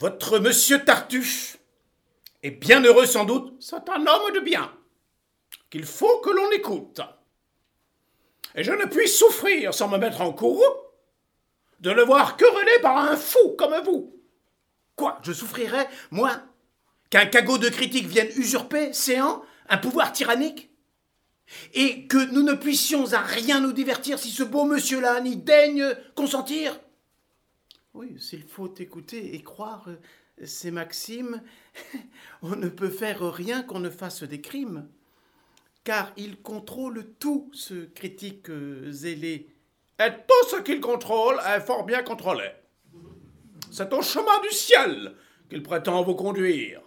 [0.00, 1.58] Votre monsieur Tartuffe
[2.42, 3.54] est bien heureux sans doute.
[3.60, 4.72] C'est un homme de bien,
[5.68, 7.02] qu'il faut que l'on écoute.
[8.54, 10.62] Et je ne puis souffrir sans me mettre en courroux
[11.80, 14.18] de le voir querellé par un fou comme vous.
[14.96, 16.34] Quoi, je souffrirais, moi,
[17.10, 20.70] qu'un cagot de critique vienne usurper, séant, un pouvoir tyrannique?
[21.74, 25.94] Et que nous ne puissions à rien nous divertir si ce beau monsieur-là n'y daigne
[26.14, 26.80] consentir?
[27.94, 29.88] Oui, s'il faut écouter et croire
[30.44, 31.42] ces maximes,
[32.42, 34.88] on ne peut faire rien qu'on ne fasse des crimes,
[35.82, 38.48] car il contrôle tout, ce critique
[38.90, 39.48] zélé.
[39.98, 42.50] Et tout ce qu'il contrôle est fort bien contrôlé.
[43.70, 45.14] C'est au chemin du ciel
[45.48, 46.80] qu'il prétend vous conduire.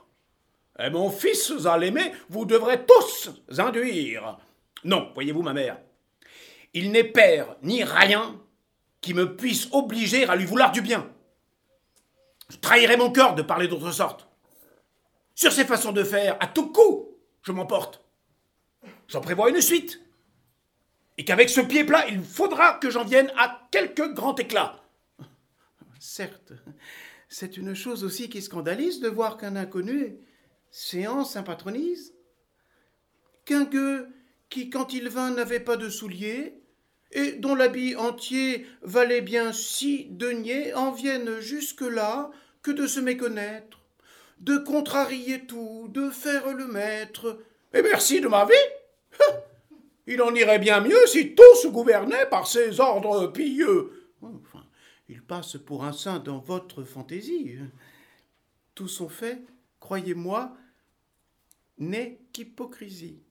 [0.80, 4.38] Et mon fils à l'aimer, vous devrez tous induire.
[4.84, 5.77] Non, voyez-vous, ma mère,
[6.74, 8.40] il n'est père ni rien
[9.03, 11.07] qui me puisse obliger à lui vouloir du bien.
[12.49, 14.27] Je trahirais mon cœur de parler d'autre sorte.
[15.35, 17.10] Sur ces façons de faire, à tout coup,
[17.43, 18.01] je m'emporte.
[19.07, 20.01] J'en prévois une suite.
[21.18, 24.82] Et qu'avec ce pied plat, il faudra que j'en vienne à quelque grand éclat.
[25.99, 26.54] Certes,
[27.27, 30.17] c'est une chose aussi qui scandalise de voir qu'un inconnu
[30.71, 32.13] séance patronise
[33.45, 34.07] Qu'un gueux
[34.49, 36.63] qui, quand il vint, n'avait pas de souliers,
[37.14, 42.32] et dont l'habit entier valait bien six deniers, en vienne jusque-là
[42.64, 43.80] que de se méconnaître,
[44.40, 47.40] de contrarier tout, de faire le maître.
[47.74, 49.20] Et merci de ma vie
[50.08, 54.12] Il en irait bien mieux si tout se gouvernait par ces ordres pieux.
[54.22, 54.66] Enfin,
[55.08, 57.56] il passe pour un saint dans votre fantaisie.
[58.76, 59.41] Tout son fait,
[59.80, 60.58] croyez-moi,
[61.78, 63.22] n'est qu'hypocrisie.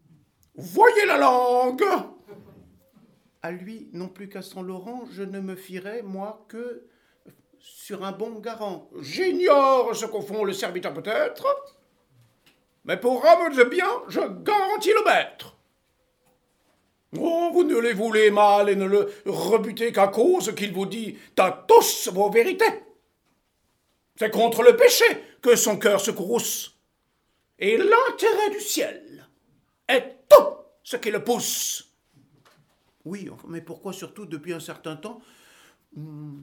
[0.54, 1.84] Voyez la langue
[3.42, 6.86] À lui, non plus qu'à Saint Laurent, je ne me fierai, moi, que
[7.58, 8.88] sur un bon garant.
[9.00, 11.76] J'ignore ce qu'au fond le serviteur peut-être,
[12.84, 15.56] mais pour homme de bien, je garantis le maître.
[17.18, 21.18] Oh, vous ne les voulez mal et ne le rebutez qu'à cause qu'il vous dit
[21.38, 22.82] à tous vos vérités.
[24.16, 25.04] C'est contre le péché
[25.40, 26.78] que son cœur se courrouce.
[27.58, 29.28] Et l'intérêt du ciel
[29.88, 31.91] est tout ce qui le pousse.
[33.04, 35.20] Oui, mais pourquoi surtout depuis un certain temps
[35.96, 36.42] hmm,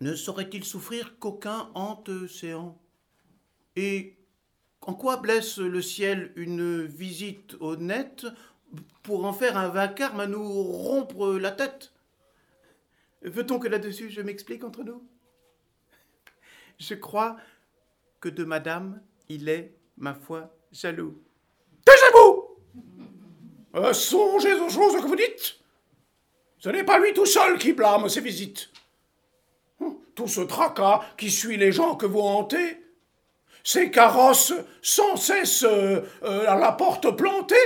[0.00, 2.80] ne saurait-il souffrir qu'aucun hante séant
[3.76, 4.16] Et
[4.80, 8.26] en quoi blesse le ciel une visite honnête
[9.02, 11.92] pour en faire un vacarme à nous rompre la tête?
[13.22, 15.02] Veut-on que là-dessus je m'explique entre nous?
[16.78, 17.36] Je crois
[18.20, 21.20] que de madame il est ma foi, jaloux.
[21.84, 22.56] Taisez-vous
[23.74, 25.58] euh, Songez aux choses que vous dites.
[26.58, 28.70] Ce n'est pas lui tout seul qui blâme ces visites.
[29.80, 32.82] Hum, tout ce tracas qui suit les gens que vous hantez,
[33.62, 37.56] ces carrosses sans cesse euh, euh, à la porte plantée,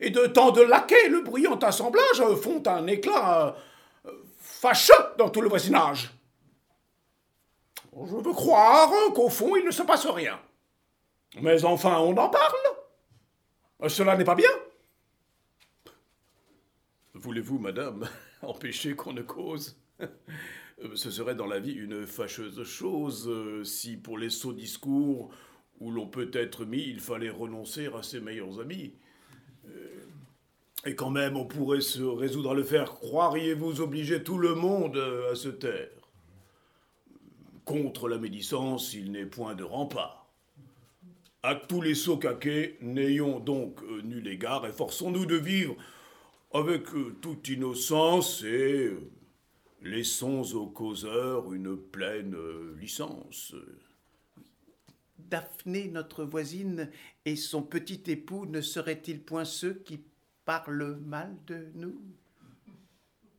[0.00, 3.54] et de tant de laquais, le bruyant assemblage font un éclat
[4.38, 6.10] fâcheux dans tout le voisinage.
[7.92, 10.40] Je veux croire qu'au fond, il ne se passe rien.
[11.40, 13.88] Mais enfin, on en parle.
[13.88, 14.50] Cela n'est pas bien.
[17.14, 18.08] Voulez-vous, madame,
[18.42, 19.76] empêcher qu'on ne cause
[20.94, 25.30] Ce serait dans la vie une fâcheuse chose euh, si, pour les sots discours
[25.80, 28.92] où l'on peut être mis, il fallait renoncer à ses meilleurs amis.
[29.66, 30.04] Euh,
[30.84, 32.94] et quand même, on pourrait se résoudre à le faire.
[32.94, 34.96] Croiriez-vous obliger tout le monde
[35.30, 35.88] à se taire?
[37.64, 40.20] Contre la médisance, il n'est point de rempart.
[41.42, 45.74] À tous les socaquets, n'ayons donc euh, nul égard et forçons-nous de vivre
[46.52, 49.10] avec euh, toute innocence et euh,
[49.82, 52.36] laissons aux causeurs une pleine
[52.78, 53.54] licence.
[55.18, 56.90] Daphné, notre voisine,
[57.24, 60.00] et son petit époux ne seraient-ils point ceux qui
[60.44, 62.00] parlent mal de nous?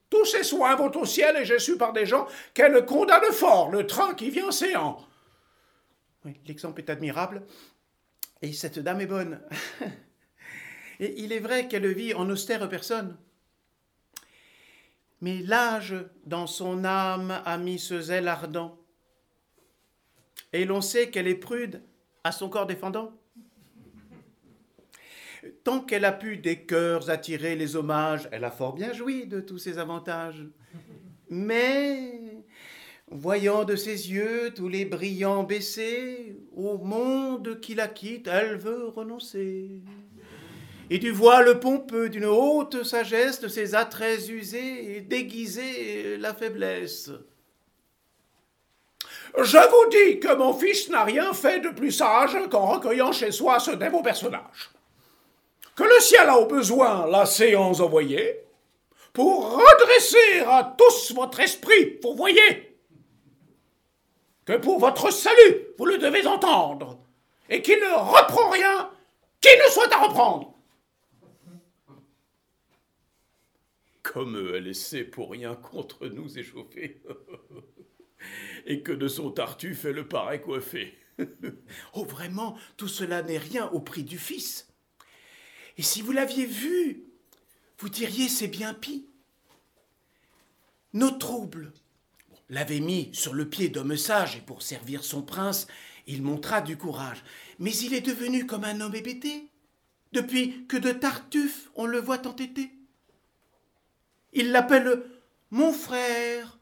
[0.10, 3.72] Tous ces soins vont au ciel et j'ai su par des gens qu'elle condamne fort
[3.72, 5.06] le train qui vient séant.
[6.26, 7.44] Oui, l'exemple est admirable,
[8.42, 9.42] et cette dame est bonne.
[11.02, 13.18] Et il est vrai qu'elle vit en austère personne.
[15.20, 15.96] Mais l'âge
[16.26, 18.78] dans son âme a mis ce zèle ardent.
[20.54, 21.82] Et l'on sait qu'elle est prude
[22.24, 23.12] à son corps défendant.
[25.64, 29.42] Tant qu'elle a pu des cœurs attirer les hommages, elle a fort bien joui de
[29.42, 30.46] tous ses avantages.
[31.30, 32.44] Mais
[33.14, 38.88] Voyant de ses yeux tous les brillants baissés, au monde qui la quitte, elle veut
[38.88, 39.82] renoncer.
[40.90, 47.12] Et du voile pompeux d'une haute sagesse de ses attraits usés et déguiser la faiblesse.
[49.38, 53.32] Je vous dis que mon fils n'a rien fait de plus sage qu'en recueillant chez
[53.32, 54.72] soi ce dévot personnage.
[55.76, 58.42] Que le ciel a au besoin la séance envoyée
[59.14, 62.78] pour redresser à tous votre esprit, vous voyez
[64.46, 66.98] que pour votre salut, vous le devez entendre,
[67.50, 68.90] et qu'il ne reprend rien
[69.40, 70.54] qui ne soit à reprendre.
[74.12, 77.02] Comme elle essaie pour rien contre nous échauffer.
[78.66, 80.98] et que de son tartuffe elle paraît coiffée.
[81.94, 84.68] oh, vraiment, tout cela n'est rien au prix du fils.
[85.78, 87.06] Et si vous l'aviez vu,
[87.80, 89.08] vous diriez c'est bien pis.
[90.92, 91.72] Nos troubles
[92.50, 95.68] l'avaient mis sur le pied d'homme sage, et pour servir son prince,
[96.06, 97.24] il montra du courage.
[97.60, 99.48] Mais il est devenu comme un homme hébété,
[100.12, 102.74] depuis que de Tartuffe on le voit entêté.
[104.34, 105.04] Il l'appelle
[105.50, 106.58] mon frère,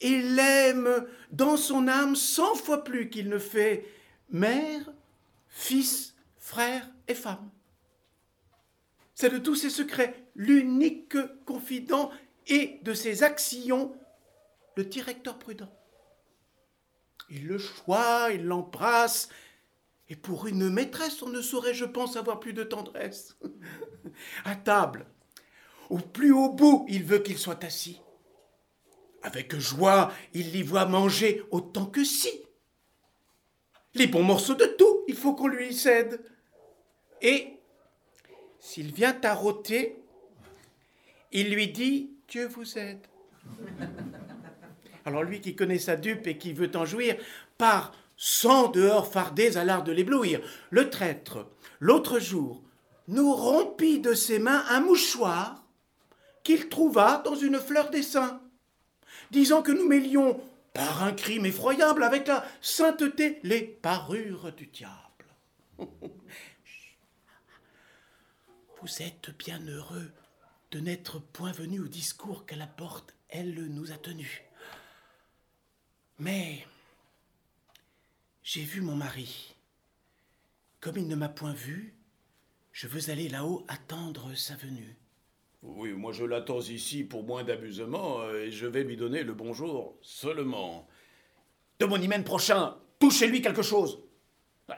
[0.00, 3.86] et l'aime dans son âme cent fois plus qu'il ne fait
[4.30, 4.92] mère,
[5.48, 7.50] fils, frère et femme.
[9.14, 12.10] C'est de tous ses secrets l'unique confident
[12.46, 13.96] et de ses actions
[14.76, 15.72] le directeur prudent.
[17.28, 19.28] Il le choit, il l'embrasse,
[20.08, 23.36] et pour une maîtresse, on ne saurait, je pense, avoir plus de tendresse.
[24.44, 25.04] à table,
[25.90, 28.00] au plus haut bout, il veut qu'il soit assis.
[29.22, 32.30] Avec joie, il l'y voit manger autant que si.
[33.94, 36.20] Les bons morceaux de tout, il faut qu'on lui cède.
[37.20, 37.54] Et
[38.60, 39.96] s'il vient à rôter,
[41.32, 43.06] il lui dit Dieu vous aide.
[45.04, 47.16] Alors lui qui connaît sa dupe et qui veut en jouir,
[47.56, 50.40] part sans dehors fardés à l'art de l'éblouir.
[50.70, 51.46] Le traître,
[51.80, 52.62] l'autre jour,
[53.06, 55.64] nous rompit de ses mains un mouchoir
[56.48, 58.40] qu'il trouva dans une fleur des saints,
[59.30, 60.40] disant que nous mêlions,
[60.72, 65.26] par un crime effroyable, avec la sainteté, les parures du diable.
[68.80, 70.10] Vous êtes bien heureux
[70.70, 74.40] de n'être point venu au discours qu'à la porte elle nous a tenus.
[76.18, 76.66] Mais
[78.42, 79.54] j'ai vu mon mari.
[80.80, 81.94] Comme il ne m'a point vu,
[82.72, 84.96] je veux aller là-haut attendre sa venue.
[85.62, 89.34] Oui, moi je l'attends ici pour moins d'amusement euh, et je vais lui donner le
[89.34, 90.86] bonjour seulement.
[91.80, 94.02] De mon hymen prochain, touchez-lui quelque chose.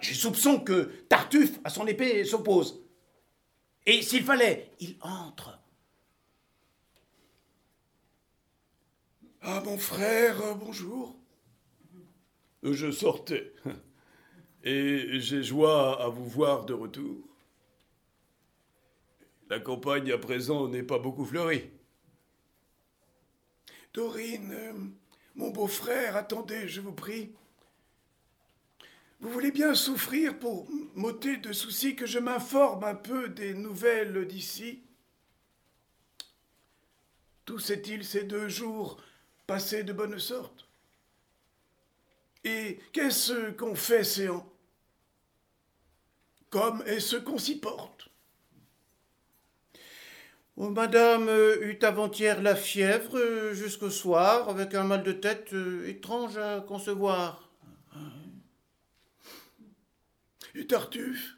[0.00, 2.82] J'ai soupçon que Tartuffe à son épée s'oppose.
[3.86, 5.58] Et s'il fallait, il entre.
[9.42, 11.16] Ah, mon frère, bonjour.
[12.62, 13.52] Je sortais.
[14.62, 17.29] Et j'ai joie à vous voir de retour.
[19.50, 21.68] La campagne à présent n'est pas beaucoup fleurie.
[23.92, 24.72] Dorine, euh,
[25.34, 27.32] mon beau-frère, attendez, je vous prie.
[29.18, 34.24] Vous voulez bien souffrir pour m'ôter de soucis que je m'informe un peu des nouvelles
[34.28, 34.84] d'ici
[37.44, 39.02] Tout s'est-il ces deux jours
[39.48, 40.68] passé de bonne sorte?
[42.44, 44.48] Et qu'est-ce qu'on fait, Séant
[46.50, 47.99] Comme est-ce qu'on s'y porte?
[50.66, 51.28] Oh, Madame
[51.62, 56.60] eut avant-hier la fièvre euh, jusqu'au soir, avec un mal de tête euh, étrange à
[56.60, 57.50] concevoir.
[60.54, 61.36] Et Tartuffe?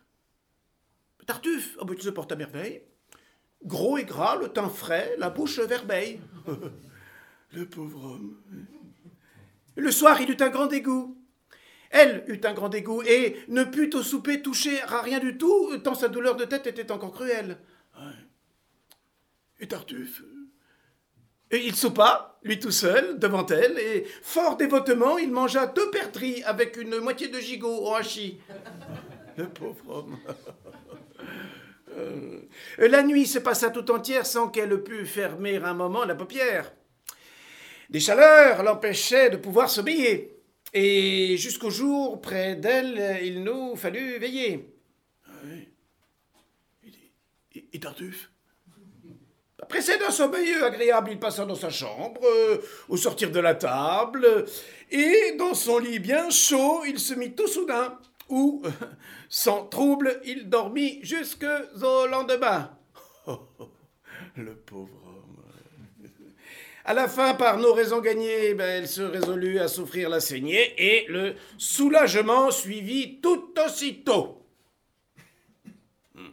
[1.26, 2.82] Tartuffe oh, Il se porte à merveille.
[3.64, 6.20] Gros et gras, le teint frais, la bouche vermeille.
[7.52, 8.36] le pauvre homme.
[9.76, 11.16] Le soir, il eut un grand dégoût.
[11.90, 15.76] Elle eut un grand dégoût et ne put au souper toucher à rien du tout,
[15.84, 17.58] tant sa douleur de tête était encore cruelle.
[19.62, 20.22] Et Tartuffe
[21.52, 26.42] et il soupa, lui tout seul, devant elle, et fort dévotement, il mangea deux perdrix
[26.44, 28.40] avec une moitié de gigot au hachis.
[29.36, 30.18] Le pauvre homme.
[31.94, 32.40] Euh,
[32.78, 36.72] la nuit se passa tout entière sans qu'elle pût fermer un moment la paupière.
[37.90, 40.20] Des chaleurs l'empêchaient de pouvoir s'obéir,
[40.72, 44.74] et jusqu'au jour, près d'elle, il nous fallut veiller.
[45.44, 45.68] Oui.
[47.74, 48.31] Et, Tartuffe?
[49.72, 52.58] Pressé d'un sommeil agréable, il passa dans sa chambre, euh,
[52.90, 54.44] au sortir de la table,
[54.90, 57.98] et dans son lit bien chaud, il se mit tout soudain
[58.28, 58.62] où,
[59.30, 62.76] sans trouble, il dormit jusqu'au lendemain.
[64.36, 65.42] le pauvre homme.
[66.84, 70.74] À la fin, par nos raisons gagnées, ben, elle se résolut à souffrir la saignée
[70.76, 74.44] et le soulagement suivit tout aussitôt.
[76.14, 76.32] Hmm.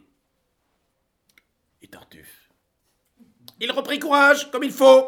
[1.80, 2.40] Et Tartuffe
[3.60, 5.06] Il reprit courage, comme il faut.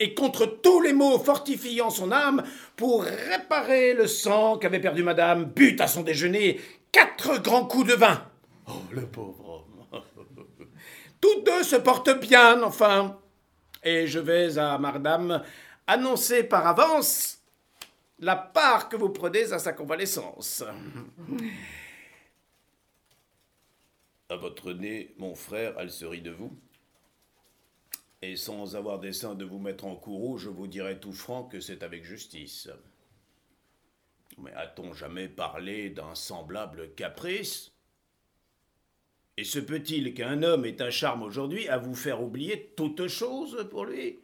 [0.00, 2.44] et contre tous les maux fortifiant son âme
[2.76, 6.60] pour réparer le sang qu'avait perdu madame, but à son déjeuner
[6.92, 8.24] quatre grands coups de vin.
[8.68, 10.02] Oh, le pauvre homme.
[11.20, 13.18] Tous deux se portent bien, enfin.
[13.82, 15.42] Et je vais à madame
[15.86, 17.40] annoncer par avance
[18.20, 20.64] la part que vous prenez à sa convalescence.
[24.30, 26.54] À votre nez, mon frère, elle se rit de vous?
[28.22, 31.60] Et sans avoir dessein de vous mettre en courroux, je vous dirai tout franc que
[31.60, 32.68] c'est avec justice.
[34.38, 37.72] Mais a-t-on jamais parlé d'un semblable caprice?
[39.36, 43.68] Et se peut-il qu'un homme ait un charme aujourd'hui à vous faire oublier toute chose
[43.70, 44.18] pour lui?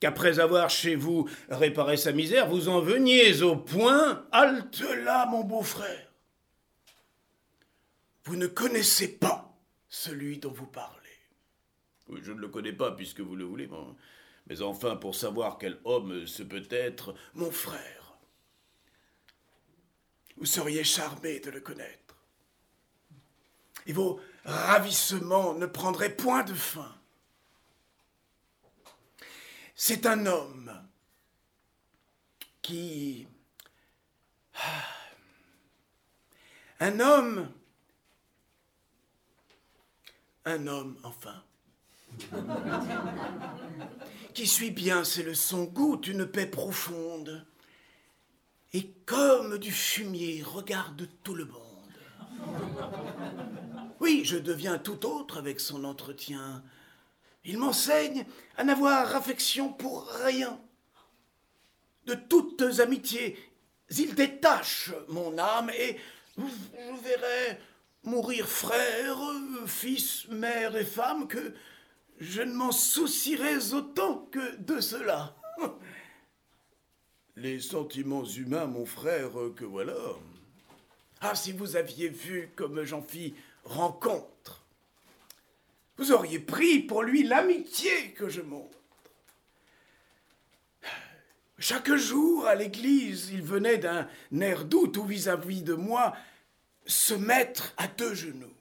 [0.00, 5.44] Qu'après avoir chez vous réparé sa misère, vous en veniez au point Halte là, mon
[5.44, 6.12] beau-frère
[8.24, 9.58] Vous ne connaissez pas
[9.88, 10.97] celui dont vous parlez.
[12.10, 13.68] Je ne le connais pas puisque vous le voulez,
[14.46, 18.18] mais enfin pour savoir quel homme ce peut être, mon frère.
[20.36, 22.16] Vous seriez charmé de le connaître.
[23.86, 26.94] Et vos ravissements ne prendraient point de fin.
[29.74, 30.88] C'est un homme
[32.62, 33.26] qui...
[34.54, 34.84] Ah,
[36.80, 37.52] un homme...
[40.44, 41.44] Un homme, enfin,
[44.34, 47.44] qui suit bien ses leçons, goûte une paix profonde,
[48.72, 51.64] et comme du fumier regarde tout le monde.
[54.00, 56.62] Oui, je deviens tout autre avec son entretien.
[57.44, 60.60] Il m'enseigne à n'avoir affection pour rien.
[62.06, 63.36] De toutes amitiés,
[63.90, 65.96] il détache mon âme et
[66.36, 67.58] je verrai
[68.04, 69.18] mourir frère,
[69.66, 71.54] fils, mère et femme que
[72.20, 75.36] je ne m'en soucierais autant que de cela.
[77.36, 79.94] Les sentiments humains, mon frère, que voilà.
[81.20, 83.34] Ah, si vous aviez vu comme j'en fis
[83.64, 84.64] rencontre,
[85.96, 88.78] vous auriez pris pour lui l'amitié que je montre.
[91.60, 94.08] Chaque jour à l'église, il venait d'un
[94.40, 96.16] air doux tout vis-à-vis de moi
[96.86, 98.54] se mettre à deux genoux.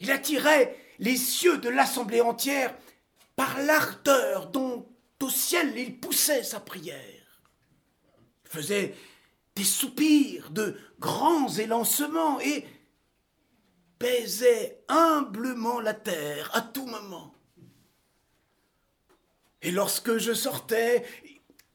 [0.00, 2.74] Il attirait les cieux de l'assemblée entière
[3.36, 4.86] par l'ardeur dont
[5.22, 7.42] au ciel il poussait sa prière.
[8.44, 8.94] Faisait
[9.54, 12.66] des soupirs, de grands élancements et
[13.98, 17.34] baisait humblement la terre à tout moment.
[19.62, 21.04] Et lorsque je sortais,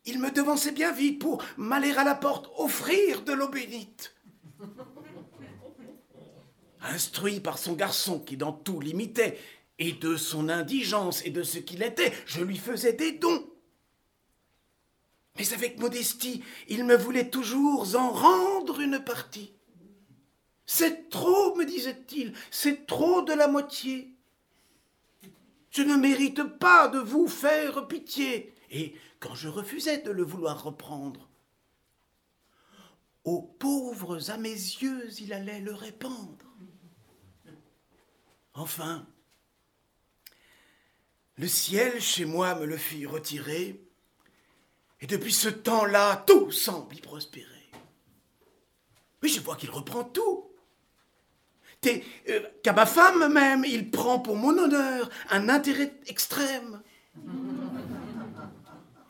[0.06, 4.15] il me devançait bien vite pour m'aller à la porte offrir de l'eau bénite.
[6.84, 9.40] Instruit par son garçon qui dans tout l'imitait,
[9.80, 13.50] et de son indigence et de ce qu'il était, je lui faisais des dons.
[15.38, 19.52] Mais avec modestie, il me voulait toujours en rendre une partie.
[20.66, 24.16] C'est trop, me disait-il, c'est trop de la moitié.
[25.72, 28.54] Je ne mérite pas de vous faire pitié.
[28.70, 31.30] Et quand je refusais de le vouloir reprendre,
[33.24, 36.52] aux pauvres à mes yeux il allait le répandre.
[38.53, 39.05] Enfin,
[41.38, 43.81] le ciel chez moi me le fit retirer,
[45.01, 47.50] et depuis ce temps-là, tout semble y prospérer.
[49.22, 50.50] Mais je vois qu'il reprend tout.
[52.29, 56.81] Euh, qu'à ma femme même, il prend pour mon honneur un intérêt extrême.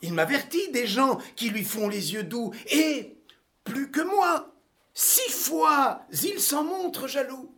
[0.01, 3.17] Il m'avertit des gens qui lui font les yeux doux, et,
[3.63, 4.53] plus que moi,
[4.93, 7.52] six fois, il s'en montre jaloux.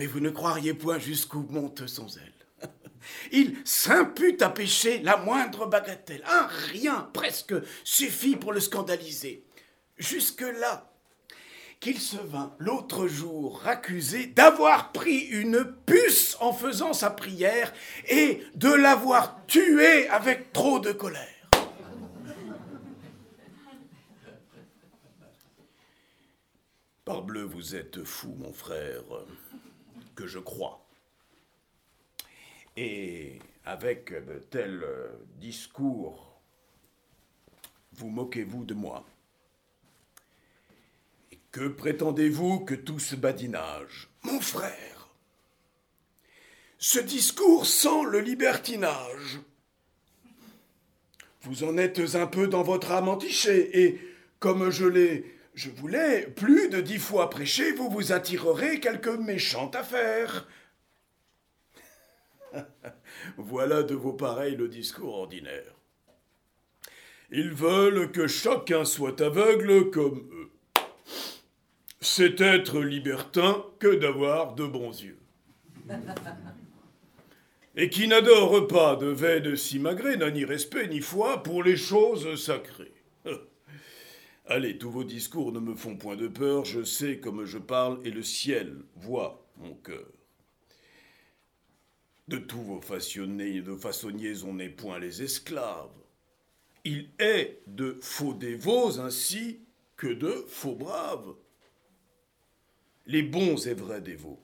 [0.00, 2.32] Mais vous ne croiriez point jusqu'où monte son zèle.
[3.32, 6.24] Il s'impute à pécher la moindre bagatelle.
[6.26, 7.52] Un rien presque
[7.84, 9.44] suffit pour le scandaliser.
[9.98, 10.90] Jusque-là
[11.80, 17.70] qu'il se vint l'autre jour accuser d'avoir pris une puce en faisant sa prière
[18.08, 21.50] et de l'avoir tué avec trop de colère.
[27.04, 29.04] Parbleu, vous êtes fou, mon frère
[30.26, 30.86] je crois.
[32.76, 34.86] Et avec de tels
[35.36, 36.40] discours,
[37.92, 39.04] vous moquez-vous de moi.
[41.52, 45.08] Que prétendez-vous que tout ce badinage Mon frère,
[46.78, 49.40] ce discours sent le libertinage.
[51.42, 54.00] Vous en êtes un peu dans votre âme entichée, et
[54.38, 59.76] comme je l'ai je voulais, plus de dix fois prêcher, vous vous attirerez quelque méchante
[59.76, 60.48] affaire.
[63.36, 65.74] voilà de vos pareils le discours ordinaire.
[67.30, 70.50] Ils veulent que chacun soit aveugle comme eux.
[72.00, 75.18] C'est être libertin que d'avoir de bons yeux.
[77.76, 82.42] Et qui n'adore pas de veine simagrée, n'a ni respect ni foi pour les choses
[82.42, 82.99] sacrées.
[84.52, 88.00] Allez, tous vos discours ne me font point de peur, je sais comme je parle
[88.04, 90.08] et le ciel voit mon cœur.
[92.26, 95.94] De tous vos façonniers, de façonniers, on n'est point les esclaves.
[96.84, 99.60] Il est de faux dévots ainsi
[99.96, 101.36] que de faux braves.
[103.06, 104.42] Les bons et vrais dévots,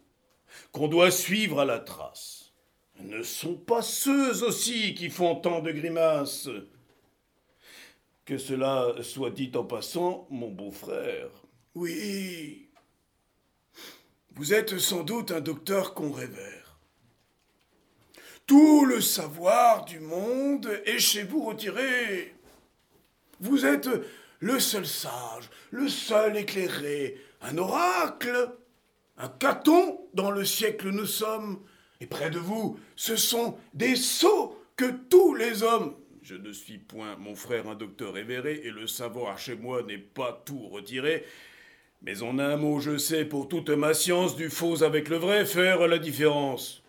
[0.70, 2.52] qu'on doit suivre à la trace,
[3.00, 6.48] ne sont pas ceux aussi qui font tant de grimaces.
[8.26, 11.30] Que cela soit dit en passant, mon beau-frère.
[11.76, 12.70] Oui.
[14.34, 16.80] Vous êtes sans doute un docteur qu'on révère.
[18.44, 22.34] Tout le savoir du monde est chez vous retiré.
[23.38, 23.88] Vous êtes
[24.40, 28.50] le seul sage, le seul éclairé, un oracle,
[29.18, 31.62] un caton dans le siècle nous sommes.
[32.00, 35.94] Et près de vous, ce sont des sots que tous les hommes,
[36.28, 39.96] je ne suis point mon frère un docteur révéré, et le savoir chez moi n'est
[39.96, 41.24] pas tout retiré.
[42.02, 45.46] Mais en un mot, je sais pour toute ma science du faux avec le vrai
[45.46, 46.82] faire la différence.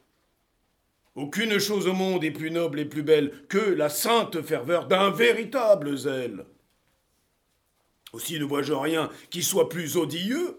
[1.14, 5.12] Aucune chose au monde est plus noble et plus belle que la sainte ferveur d'un
[5.12, 6.44] véritable zèle.
[8.14, 10.58] Aussi ne vois-je rien qui soit plus odieux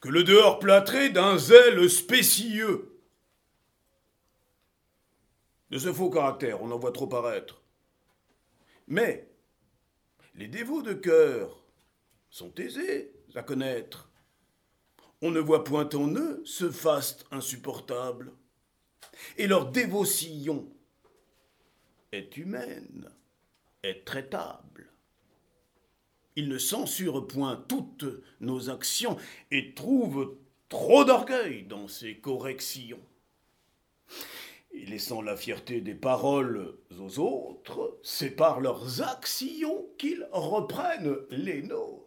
[0.00, 2.93] que le dehors plâtré d'un zèle spécieux.
[5.74, 7.60] De ce faux caractère, on en voit trop paraître.
[8.86, 9.28] Mais
[10.36, 11.64] les dévots de cœur
[12.30, 14.08] sont aisés à connaître.
[15.20, 18.30] On ne voit point en eux ce faste insupportable.
[19.36, 20.72] Et leur dévotion
[22.12, 23.10] est humaine,
[23.82, 24.92] est traitable.
[26.36, 28.06] Ils ne censurent point toutes
[28.38, 29.16] nos actions
[29.50, 30.36] et trouvent
[30.68, 33.02] trop d'orgueil dans ces corrections
[34.86, 42.04] laissant la fierté des paroles aux autres, c'est par leurs actions qu'ils reprennent les nôtres.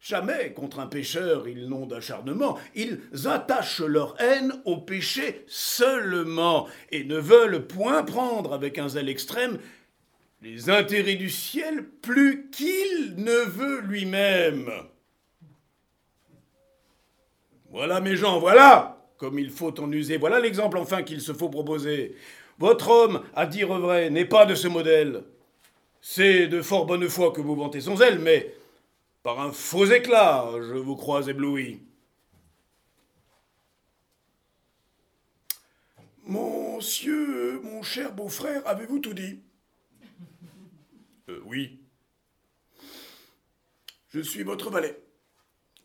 [0.00, 7.04] Jamais contre un pécheur ils n'ont d'acharnement, ils attachent leur haine au péché seulement, et
[7.04, 9.58] ne veulent point prendre avec un zèle extrême
[10.40, 14.70] les intérêts du ciel plus qu'il ne veut lui-même.
[17.70, 20.16] Voilà mes gens, voilà comme il faut en user.
[20.16, 22.14] Voilà l'exemple enfin qu'il se faut proposer.
[22.58, 25.24] Votre homme, à dire vrai, n'est pas de ce modèle.
[26.00, 28.54] C'est de fort bonne foi que vous vantez son zèle, mais
[29.22, 31.82] par un faux éclat, je vous crois ébloui.
[36.24, 39.40] Monsieur, mon cher beau-frère, avez-vous tout dit?
[41.28, 41.80] Euh, Oui.
[44.10, 44.98] Je suis votre valet.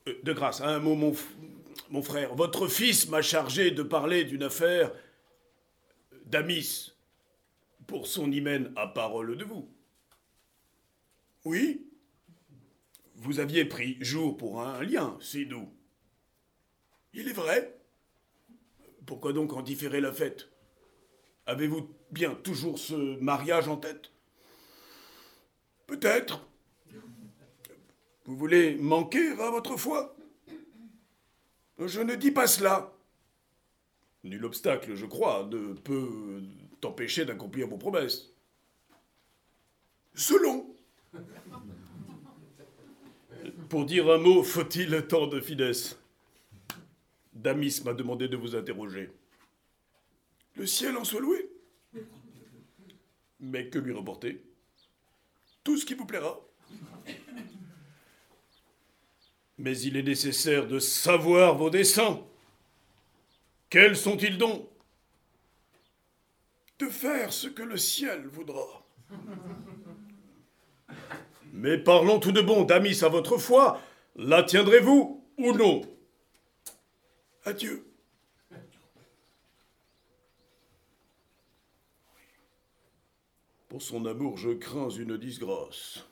[0.07, 1.13] Euh, de grâce, un mot, mon,
[1.93, 4.91] mon frère, votre fils m'a chargé de parler d'une affaire
[6.25, 6.91] d'Amis
[7.85, 9.69] pour son hymen à parole de vous.
[11.45, 11.85] Oui
[13.17, 15.71] Vous aviez pris jour pour un lien, c'est doux.
[17.13, 17.79] Il est vrai.
[19.05, 20.49] Pourquoi donc en différer la fête?
[21.45, 24.09] Avez-vous bien toujours ce mariage en tête?
[25.85, 26.43] Peut-être.
[28.25, 30.12] Vous voulez manquer à votre foi?
[31.79, 32.91] Je ne dis pas cela.
[34.23, 36.41] Nul obstacle, je crois, ne peut
[36.79, 38.29] t'empêcher d'accomplir vos promesses.
[40.13, 40.73] Selon.
[43.69, 45.97] Pour dire un mot, faut-il tant de finesse?
[47.33, 49.11] Damis m'a demandé de vous interroger.
[50.55, 51.49] Le ciel en soit loué.
[53.39, 54.41] Mais que lui reporter?
[55.63, 56.39] Tout ce qui vous plaira.
[59.63, 62.19] Mais il est nécessaire de savoir vos desseins.
[63.69, 64.67] Quels sont-ils donc?
[66.79, 68.85] De faire ce que le ciel voudra.
[71.53, 73.81] Mais parlons tout de bon, Damis, à votre foi.
[74.17, 75.81] La tiendrez-vous ou non?
[77.45, 77.87] Adieu.
[83.69, 86.05] Pour son amour, je crains une disgrâce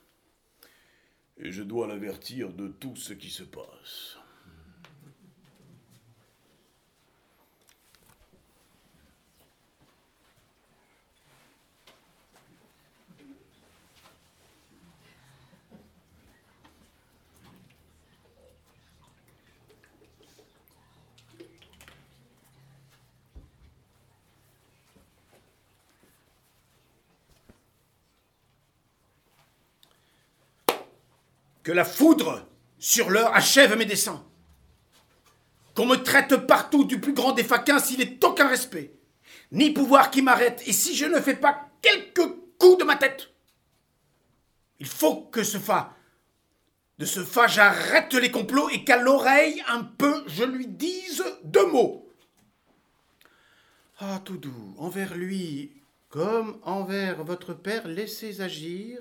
[1.41, 4.20] et je dois l'avertir de tout ce qui se passe.
[31.73, 32.47] La foudre
[32.79, 34.25] sur l'heure achève mes desseins.
[35.73, 38.93] Qu'on me traite partout du plus grand des faquins s'il n'est aucun respect,
[39.51, 42.27] ni pouvoir qui m'arrête, et si je ne fais pas quelques
[42.59, 43.29] coups de ma tête.
[44.79, 45.95] Il faut que ce fa,
[46.99, 51.67] de ce fa, j'arrête les complots et qu'à l'oreille un peu je lui dise deux
[51.67, 52.09] mots.
[53.99, 55.71] Ah, tout doux, envers lui,
[56.09, 58.99] comme envers votre père, laissez agir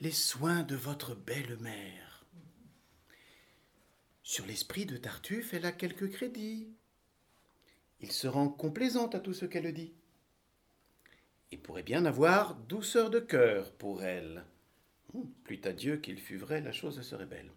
[0.00, 2.24] les soins de votre belle-mère.
[4.22, 6.68] Sur l'esprit de Tartuffe, elle a quelques crédits.
[8.00, 9.92] Il se rend complaisante à tout ce qu'elle dit.
[11.50, 14.44] Il pourrait bien avoir douceur de cœur pour elle.
[15.14, 15.28] Hum,
[15.64, 17.50] à Dieu qu'il fût vrai, la chose serait belle.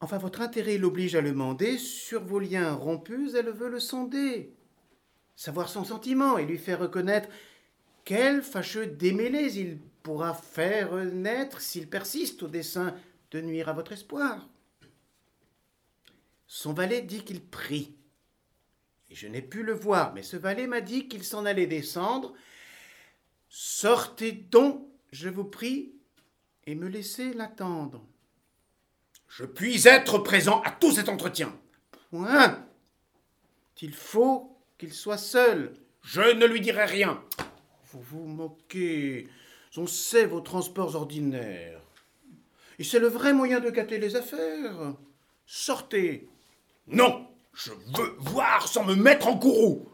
[0.00, 1.78] Enfin, votre intérêt l'oblige à le mander.
[1.78, 4.52] Sur vos liens rompus, elle veut le sonder.
[5.34, 7.28] Savoir son sentiment et lui faire reconnaître
[8.04, 12.96] quel fâcheux démêlés il pourra faire naître s'il persiste au dessein
[13.30, 14.48] de nuire à votre espoir.
[16.46, 17.94] Son valet dit qu'il prie.
[19.10, 22.32] Et je n'ai pu le voir, mais ce valet m'a dit qu'il s'en allait descendre.
[23.50, 25.92] Sortez donc, je vous prie,
[26.64, 28.02] et me laissez l'attendre.
[29.28, 31.54] Je puis être présent à tout cet entretien.
[32.08, 32.66] Point.
[33.82, 35.74] Il faut qu'il soit seul.
[36.00, 37.22] Je ne lui dirai rien.
[37.92, 39.28] Vous vous moquez.
[39.78, 41.80] On sait vos transports ordinaires.
[42.80, 44.96] Et c'est le vrai moyen de gâter les affaires.
[45.46, 46.28] Sortez.
[46.88, 49.88] Non, je veux voir sans me mettre en courroux.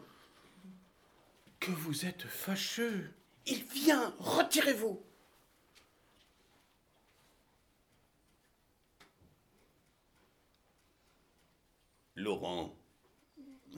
[1.59, 3.13] Que vous êtes fâcheux.
[3.45, 4.99] Il vient, retirez-vous.
[12.15, 12.75] Laurent,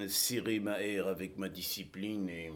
[0.07, 2.53] cirez ma avec ma discipline et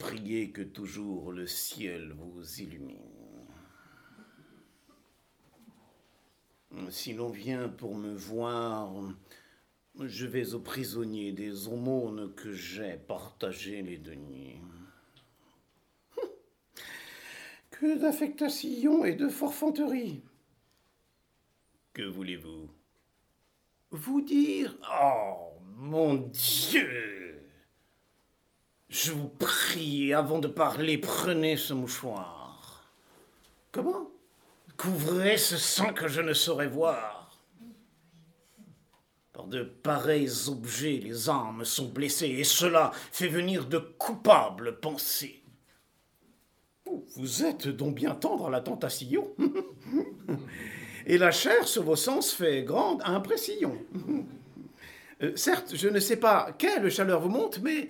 [0.00, 2.96] priez que toujours le ciel vous illumine.
[6.88, 8.92] Si l'on vient pour me voir,
[9.98, 14.60] je vais aux prisonniers des aumônes que j'ai partagées les deniers.
[17.70, 20.22] Que d'affectation et de forfanterie.
[21.92, 22.70] Que voulez-vous?
[23.90, 24.76] Vous dire?
[25.02, 27.19] Oh, mon Dieu
[28.90, 32.90] Je vous prie, avant de parler, prenez ce mouchoir.
[33.70, 34.10] Comment?
[34.76, 37.38] Couvrez ce sang que je ne saurais voir.
[39.32, 45.44] Par de pareils objets, les âmes sont blessées, et cela fait venir de coupables pensées.
[47.14, 49.28] Vous êtes donc bien tendre à la tentation.
[51.06, 53.78] Et la chair sur vos sens fait grande impression.
[55.22, 57.88] Euh, certes, je ne sais pas quelle chaleur vous monte, mais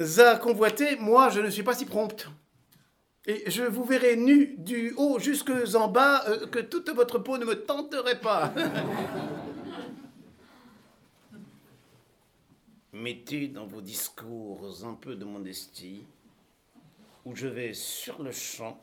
[0.00, 2.28] à convoiter, moi, je ne suis pas si prompte.
[3.26, 7.36] Et je vous verrai nu du haut jusque en bas, euh, que toute votre peau
[7.36, 8.54] ne me tenterait pas.
[12.92, 16.06] Mettez dans vos discours un peu de modestie,
[17.24, 18.82] ou je vais sur le champ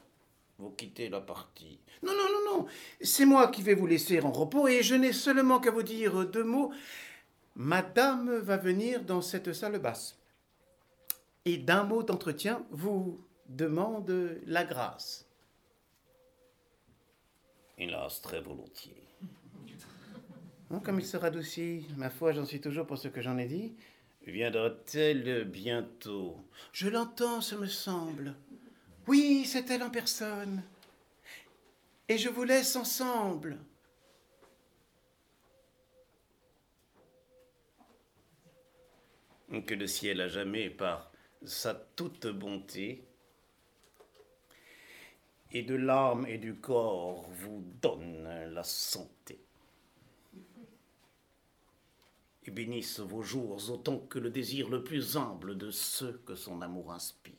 [0.60, 1.80] vous quitter la partie.
[2.03, 2.67] Non, non, non, non.
[3.01, 6.25] C'est moi qui vais vous laisser en repos et je n'ai seulement qu'à vous dire
[6.25, 6.71] deux mots.
[7.56, 10.16] Madame va venir dans cette salle basse.
[11.47, 15.25] Et d'un mot d'entretien, vous demande la grâce.
[17.77, 19.07] Hélas, très volontiers.
[20.69, 23.45] Hein, comme il se radoucit, ma foi, j'en suis toujours pour ce que j'en ai
[23.45, 23.73] dit.
[24.25, 26.36] Viendra-t-elle bientôt?
[26.73, 28.36] Je l'entends, ce me semble.
[29.07, 30.62] Oui, c'est elle en personne.
[32.10, 33.57] Et je vous laisse ensemble.
[39.65, 41.10] Que le ciel à jamais, par
[41.45, 43.04] sa toute bonté,
[45.52, 48.23] et de l'âme et du corps vous donne
[48.54, 49.39] la santé.
[52.45, 56.62] Et bénisse vos jours autant que le désir le plus humble de ceux que son
[56.62, 57.34] amour inspire.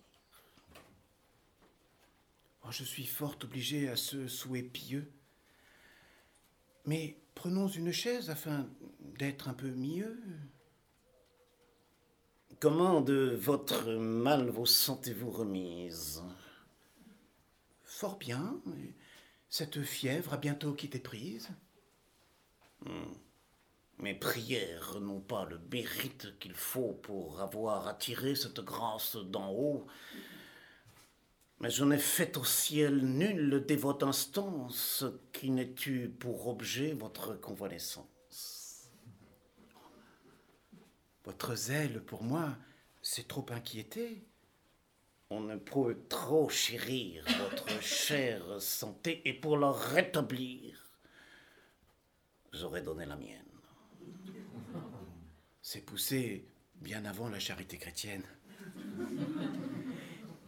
[2.64, 5.10] Oh, je suis fort obligé à ce souhait pieux.
[6.84, 8.68] Mais prenons une chaise afin
[9.18, 10.20] d'être un peu mieux.
[12.60, 16.24] Comment de votre mal vous sentez-vous remise
[17.84, 18.60] Fort bien.
[18.78, 18.94] et
[19.48, 21.50] Cette fièvre a bientôt quitté prise.
[23.98, 29.86] Mes prières n'ont pas le mérite qu'il faut pour avoir attiré cette grâce d'en haut.
[31.60, 37.34] Mais je n'ai fait au ciel nulle dévote instance qui n'ait eu pour objet votre
[37.34, 38.17] convalescence.
[41.28, 42.56] Votre zèle pour moi
[43.02, 44.24] s'est trop inquiété.
[45.28, 50.88] on ne peut trop chérir votre chère santé et pour la rétablir,
[52.54, 53.44] j'aurais donné la mienne.
[55.60, 58.24] C'est poussé bien avant la charité chrétienne.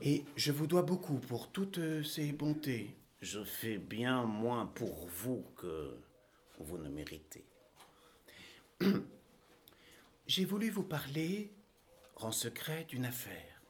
[0.01, 2.97] Et je vous dois beaucoup pour toutes ces bontés.
[3.21, 5.95] Je fais bien moins pour vous que
[6.59, 7.45] vous ne méritez.
[10.31, 11.53] J'ai voulu vous parler
[12.15, 13.61] en secret d'une affaire.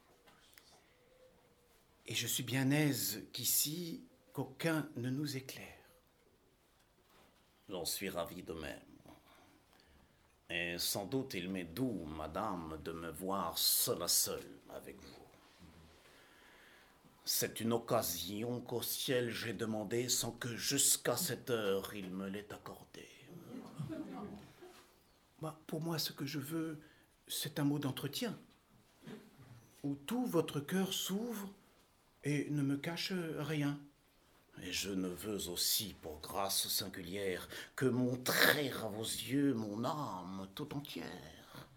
[2.05, 5.89] Et je suis bien aise qu'ici, qu'aucun ne nous éclaire.
[7.71, 8.79] J'en suis ravi de même.
[10.51, 15.27] Et sans doute il m'est doux, madame, de me voir seul à seul avec vous.
[17.25, 22.53] C'est une occasion qu'au ciel j'ai demandé sans que jusqu'à cette heure il me l'ait
[22.53, 22.90] accordée.
[25.67, 26.79] Pour moi, ce que je veux,
[27.27, 28.39] c'est un mot d'entretien,
[29.83, 31.49] où tout votre cœur s'ouvre
[32.25, 33.79] et ne me cache rien.
[34.63, 40.47] Et je ne veux aussi, pour grâce singulière, que montrer à vos yeux mon âme
[40.55, 41.69] tout entière,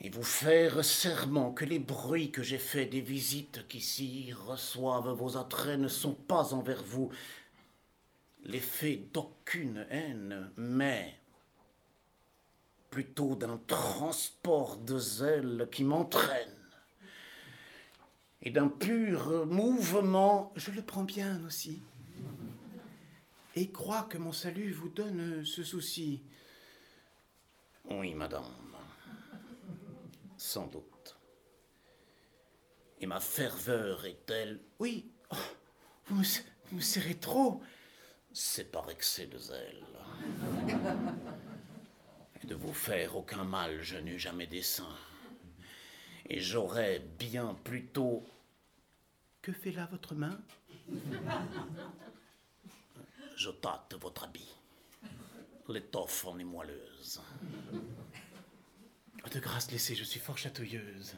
[0.00, 5.36] et vous faire serment que les bruits que j'ai faits des visites qu'ici reçoivent vos
[5.36, 7.10] attraits ne sont pas envers vous
[8.44, 11.18] l'effet d'aucune haine, mais
[12.94, 16.56] plutôt d'un transport de zèle qui m'entraîne
[18.40, 20.52] et d'un pur mouvement.
[20.54, 21.82] Je le prends bien aussi.
[23.56, 26.22] Et crois que mon salut vous donne ce souci.
[27.90, 28.44] Oui, madame.
[30.36, 31.18] Sans doute.
[33.00, 34.60] Et ma ferveur est telle.
[34.78, 35.36] Oui, oh,
[36.06, 37.60] vous, me, vous me serrez trop.
[38.32, 39.84] C'est par excès de zèle.
[42.46, 44.96] De vous faire aucun mal, je n'eus jamais dessein.
[46.28, 48.24] Et j'aurais bien plutôt
[49.42, 50.38] que fait là votre main?
[53.36, 54.54] Je tâte votre habit.
[55.68, 57.20] L'étoffe en est moelleuse.
[59.32, 61.16] De grâce, laissez, je suis fort chatouilleuse.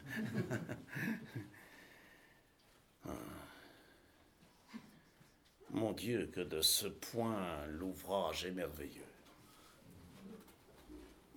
[5.69, 9.06] Mon Dieu, que de ce point l'ouvrage est merveilleux.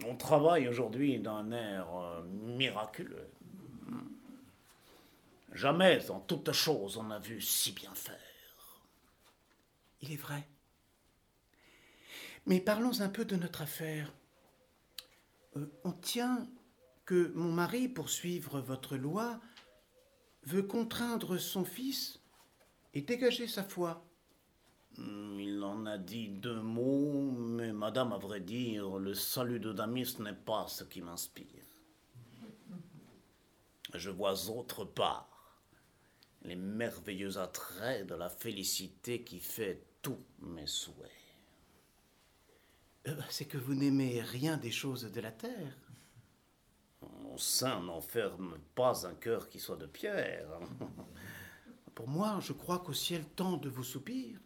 [0.06, 3.28] On travaille aujourd'hui d'un air euh, miraculeux.
[5.52, 8.82] Jamais en toute chose on n'a vu si bien faire.
[10.00, 10.46] Il est vrai.
[12.46, 14.12] Mais parlons un peu de notre affaire.
[15.56, 16.48] Euh, on tient
[17.04, 19.40] que mon mari, pour suivre votre loi,
[20.44, 22.20] veut contraindre son fils
[22.94, 24.06] et dégager sa foi.
[24.96, 29.72] Hmm, il en a dit deux mots, mais madame, à vrai dire, le salut de
[29.72, 31.46] Damis n'est pas ce qui m'inspire.
[33.94, 35.30] Je vois autre part
[36.42, 41.10] les merveilleux attraits de la félicité qui fait tous mes souhaits.
[43.08, 45.76] Euh, c'est que vous n'aimez rien des choses de la terre.
[47.22, 50.48] Mon sein n'enferme pas un cœur qui soit de pierre.
[51.94, 54.38] Pour moi, je crois qu'au ciel tant de vos soupirs,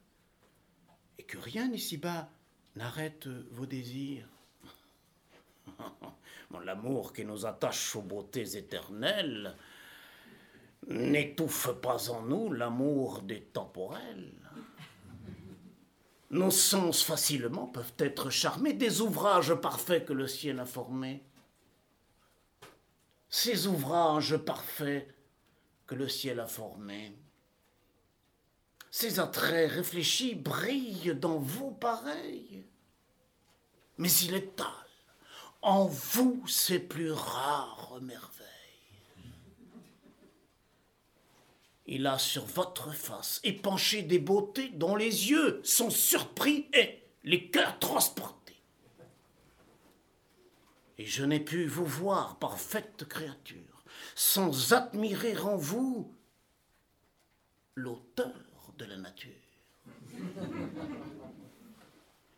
[1.18, 2.28] et que rien ici-bas
[2.76, 4.28] n'arrête vos désirs.
[6.64, 9.56] L'amour qui nous attache aux beautés éternelles
[10.88, 14.32] n'étouffe pas en nous l'amour des temporels.
[16.30, 21.22] Nos sens facilement peuvent être charmés des ouvrages parfaits que le ciel a formés.
[23.28, 25.14] Ces ouvrages parfaits
[25.86, 27.16] que le ciel a formés,
[28.96, 32.62] ces attraits réfléchis brillent dans vous pareils.
[33.98, 34.62] Mais il est
[35.62, 38.46] en vous ces plus rares merveilles.
[41.86, 47.50] Il a sur votre face épanché des beautés dont les yeux sont surpris et les
[47.50, 48.62] cœurs transportés.
[50.98, 53.82] Et je n'ai pu vous voir, parfaite créature,
[54.14, 56.14] sans admirer en vous
[57.74, 59.30] l'auteur de la nature.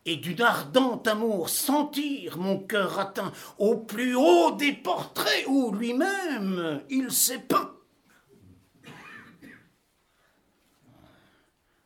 [0.05, 6.83] Et d'une ardente amour sentir mon cœur atteint au plus haut des portraits où lui-même
[6.89, 7.73] il s'est peint.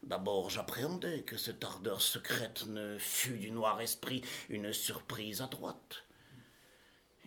[0.02, 6.04] D'abord, j'appréhendais que cette ardeur secrète ne fût du noir esprit une surprise adroite.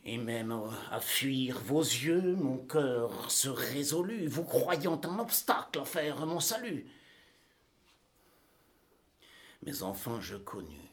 [0.04, 0.54] Et même
[0.92, 6.42] à fuir vos yeux, mon cœur se résolut, vous croyant un obstacle à faire mon
[6.42, 6.86] salut.
[9.66, 10.92] Mais enfin je connus,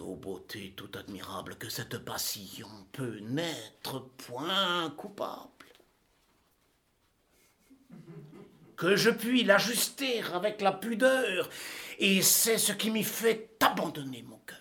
[0.00, 5.52] ô beauté tout admirable, que cette passion peut n'être point coupable.
[8.82, 11.48] que je puis l'ajuster avec la pudeur,
[12.00, 14.58] et c'est ce qui m'y fait abandonner mon cœur.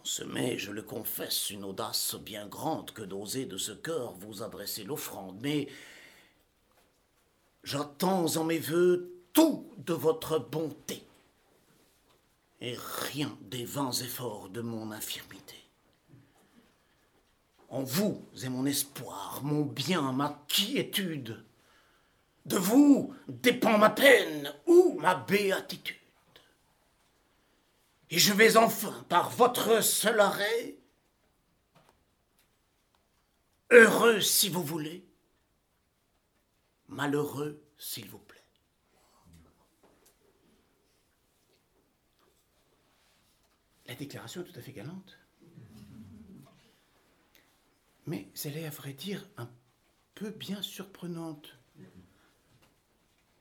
[0.00, 0.22] On se
[0.56, 5.40] je le confesse, une audace bien grande que d'oser de ce cœur vous adresser l'offrande,
[5.42, 5.66] mais
[7.62, 11.02] j'attends en mes voeux tout de votre bonté,
[12.60, 15.56] et rien des vains efforts de mon infirmité.
[17.68, 21.42] En vous est mon espoir, mon bien, ma quiétude.
[22.44, 25.96] De vous dépend ma peine ou ma béatitude.
[28.10, 30.76] Et je vais enfin, par votre seul arrêt,
[33.70, 35.02] heureux si vous voulez,
[36.92, 38.38] malheureux s'il vous plaît.
[43.86, 45.18] La déclaration est tout à fait galante.
[48.06, 49.50] Mais elle est, à vrai dire, un
[50.14, 51.58] peu bien surprenante.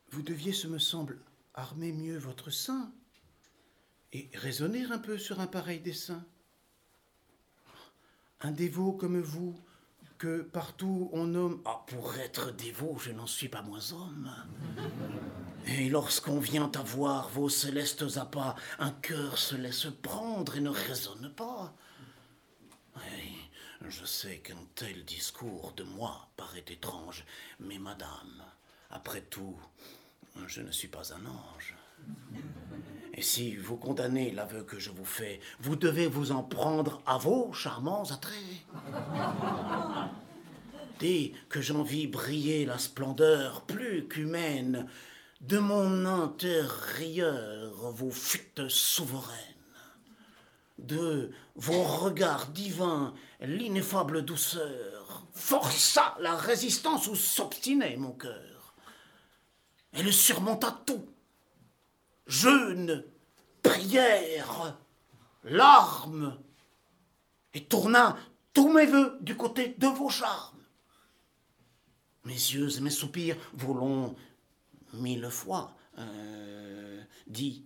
[0.09, 2.93] Vous deviez, ce me semble, armer mieux votre sein
[4.13, 6.25] et raisonner un peu sur un pareil dessein.
[8.41, 9.57] Un dévot comme vous,
[10.21, 11.63] que partout on nomme.
[11.65, 14.31] Ah, pour être dévot, je n'en suis pas moins homme.
[15.65, 20.69] Et lorsqu'on vient à voir vos célestes appâts, un cœur se laisse prendre et ne
[20.69, 21.73] raisonne pas.
[22.97, 23.49] Oui,
[23.88, 27.25] je sais qu'un tel discours de moi paraît étrange,
[27.60, 28.43] mais madame,
[28.91, 29.60] après tout,
[30.45, 31.75] je ne suis pas un ange.
[33.13, 37.17] Et si vous condamnez l'aveu que je vous fais, vous devez vous en prendre à
[37.17, 38.65] vos charmants attraits.
[40.99, 44.87] Dès que j'en vis briller la splendeur plus qu'humaine
[45.41, 49.37] de mon intérieur, vous fûtes souveraine.
[50.77, 58.75] De vos regards divins, l'ineffable douceur força la résistance où s'obstinait mon cœur.
[59.93, 61.05] Elle surmonta tout
[62.32, 63.04] jeûne,
[63.62, 64.80] prière,
[65.44, 66.39] larmes,
[67.54, 68.17] et tourna
[68.54, 70.63] tous mes voeux du côté de vos charmes.
[72.24, 74.15] Mes yeux et mes soupirs vous
[74.94, 77.65] mille fois euh, dit.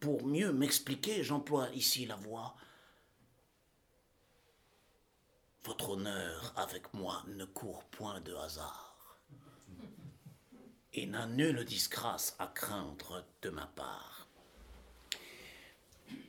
[0.00, 2.54] pour mieux m'expliquer, j'emploie ici la voix.
[5.64, 8.91] Votre honneur avec moi ne court point de hasard
[10.94, 14.28] et n'a nulle disgrâce à craindre de ma part.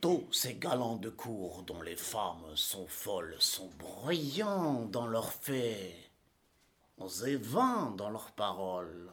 [0.00, 5.94] Tous ces galants de cour dont les femmes sont folles sont bruyants dans leurs faits,
[7.26, 9.10] et vains dans leurs paroles.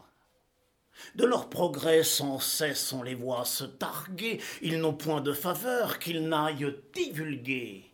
[1.15, 5.99] De leur progrès sans cesse on les voit se targuer, ils n'ont point de faveur
[5.99, 7.91] qu'ils n'aillent divulguer.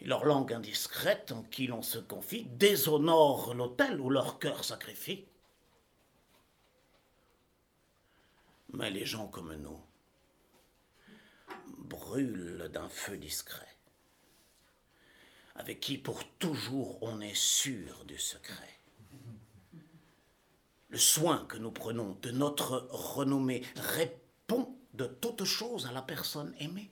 [0.00, 5.24] Et leur langue indiscrète en qui l'on se confie déshonore l'autel où leur cœur sacrifie.
[8.74, 9.80] Mais les gens comme nous
[11.78, 13.76] brûlent d'un feu discret,
[15.54, 18.80] avec qui pour toujours on est sûr du secret.
[20.88, 26.52] Le soin que nous prenons de notre renommée répond de toutes choses à la personne
[26.58, 26.90] aimée.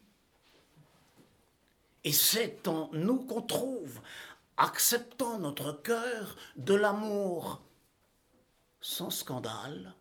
[2.05, 4.01] Et c'est en nous qu'on trouve,
[4.57, 7.61] acceptant notre cœur, de l'amour
[8.81, 9.97] sans scandale,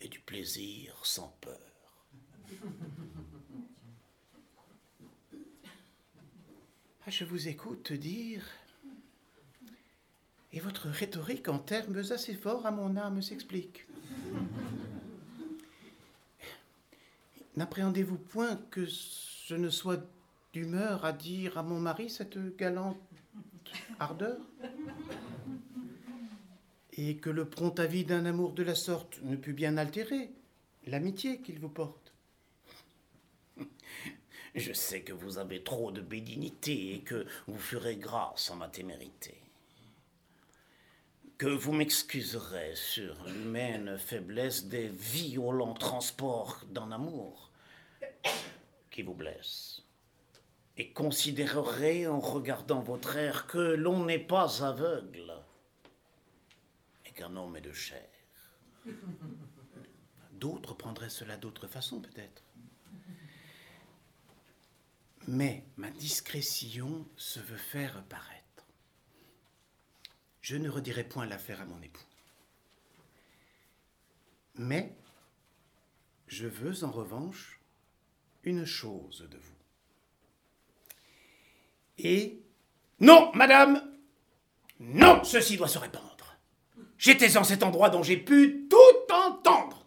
[0.00, 1.58] et du plaisir sans peur.
[7.06, 8.44] Ah, je vous écoute dire,
[10.52, 13.86] et votre rhétorique en termes assez forts à mon âme s'explique.
[17.56, 19.98] N'appréhendez-vous point que je ne sois
[20.52, 22.98] d'humeur à dire à mon mari cette galante
[23.98, 24.38] ardeur?
[26.96, 30.30] Et que le prompt avis d'un amour de la sorte ne put bien altérer
[30.86, 32.12] l'amitié qu'il vous porte.
[34.54, 38.68] Je sais que vous avez trop de bénignité et que vous ferez grâce en ma
[38.68, 39.34] témérité.
[41.36, 47.50] Que vous m'excuserez sur l'humaine faiblesse des violents transports d'un amour
[48.90, 49.82] qui vous blesse.
[50.78, 55.34] Et considérerez en regardant votre air que l'on n'est pas aveugle
[57.16, 58.08] qu'un homme est de chair.
[60.32, 62.42] D'autres prendraient cela d'autre façon peut-être.
[65.26, 68.66] Mais ma discrétion se veut faire paraître.
[70.40, 72.04] Je ne redirai point l'affaire à mon époux.
[74.54, 74.94] Mais
[76.28, 77.60] je veux en revanche
[78.44, 79.52] une chose de vous.
[81.98, 82.40] Et
[83.00, 83.82] Non, madame
[84.78, 86.15] Non, ceci doit se répandre.
[86.98, 89.86] J'étais en cet endroit dont j'ai pu tout entendre.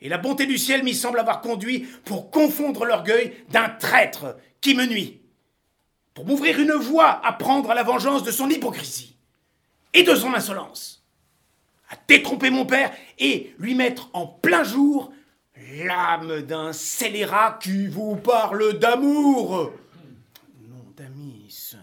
[0.00, 4.74] Et la bonté du ciel m'y semble avoir conduit pour confondre l'orgueil d'un traître qui
[4.74, 5.20] me nuit,
[6.14, 9.16] pour m'ouvrir une voie à prendre la vengeance de son hypocrisie
[9.94, 11.04] et de son insolence,
[11.88, 15.12] à détromper mon père et lui mettre en plein jour
[15.84, 19.72] l'âme d'un scélérat qui vous parle d'amour.
[20.68, 21.76] Non, Damis,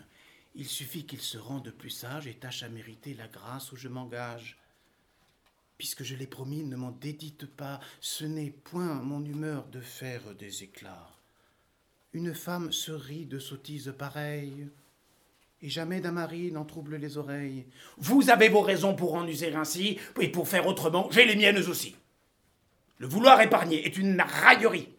[0.56, 3.88] il suffit qu'il se rende plus sage et tâche à mériter la grâce où je
[3.88, 4.58] m'engage.
[5.78, 10.36] Puisque je l'ai promis, ne m'en dédite pas, ce n'est point mon humeur de faire
[10.36, 11.10] des éclats.
[12.14, 14.68] Une femme se rit de sottises pareilles,
[15.64, 17.66] et jamais d'un mari n'en trouble les oreilles.
[17.97, 21.58] Vous avez vos raisons pour en user ainsi, et pour faire autrement, j'ai les miennes
[21.58, 21.95] aussi.
[22.99, 24.93] Le vouloir épargner est une raillerie.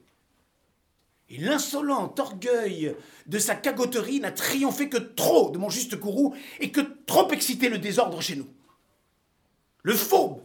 [1.34, 2.94] Et l'insolent orgueil
[3.26, 7.68] de sa cagoterie n'a triomphé que trop de mon juste courroux et que trop excité
[7.68, 8.46] le désordre chez nous.
[9.82, 10.44] Le faux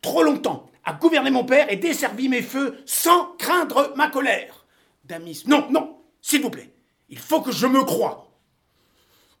[0.00, 4.66] trop longtemps, a gouverné mon père et desservi mes feux sans craindre ma colère.
[5.04, 6.74] Damis, non, non, s'il vous plaît,
[7.08, 8.30] il faut que je me croie.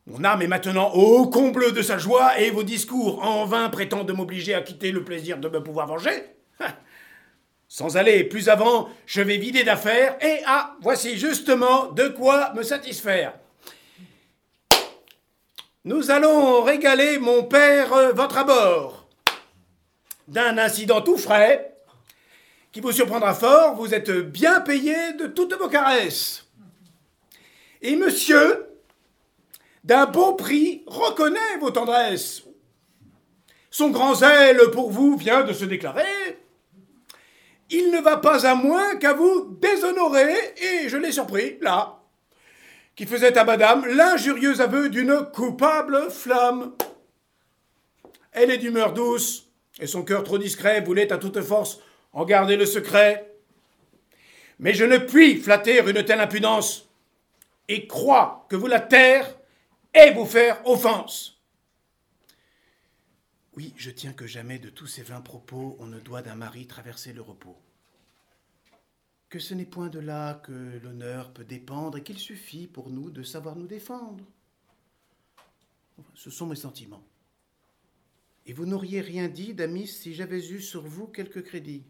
[0.06, 4.12] Mon âme est maintenant au comble de sa joie et vos discours en vain prétendent
[4.12, 6.33] m'obliger à quitter le plaisir de me pouvoir venger.
[7.76, 12.62] Sans aller plus avant, je vais vider d'affaires et ah, voici justement de quoi me
[12.62, 13.34] satisfaire.
[15.84, 19.08] Nous allons régaler mon père euh, votre abord
[20.28, 21.76] d'un incident tout frais
[22.70, 26.46] qui vous surprendra fort, vous êtes bien payé de toutes vos caresses.
[27.82, 28.68] Et monsieur,
[29.82, 32.44] d'un beau prix, reconnaît vos tendresses.
[33.68, 36.43] Son grand zèle pour vous vient de se déclarer.
[37.76, 41.98] Il ne va pas à moins qu'à vous déshonorer, et je l'ai surpris, là,
[42.94, 46.72] qui faisait à madame l'injurieux aveu d'une coupable flamme.
[48.30, 49.48] Elle est d'humeur douce,
[49.80, 51.80] et son cœur trop discret voulait à toute force
[52.12, 53.34] en garder le secret.
[54.60, 56.88] Mais je ne puis flatter une telle impudence,
[57.66, 59.34] et crois que vous la taire
[59.92, 61.40] et vous faire offense.
[63.56, 66.68] Oui, je tiens que jamais de tous ces vains propos on ne doit d'un mari
[66.68, 67.56] traverser le repos.
[69.34, 73.10] Que ce n'est point de là que l'honneur peut dépendre et qu'il suffit pour nous
[73.10, 74.24] de savoir nous défendre.
[76.14, 77.02] Ce sont mes sentiments.
[78.46, 81.82] Et vous n'auriez rien dit, Damis, si j'avais eu sur vous quelque crédit.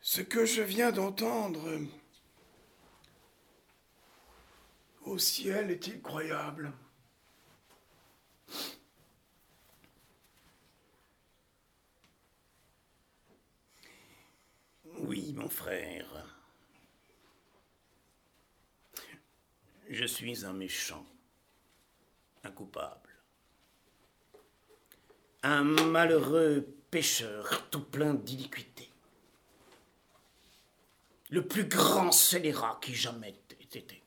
[0.00, 1.80] Ce que je viens d'entendre
[5.02, 6.72] au ciel est-il croyable?
[15.02, 16.06] Oui, mon frère.
[19.88, 21.04] Je suis un méchant
[22.44, 23.08] un coupable.
[25.42, 28.90] Un malheureux pécheur tout plein d'iniquité.
[31.30, 34.02] Le plus grand scélérat qui jamais ait été.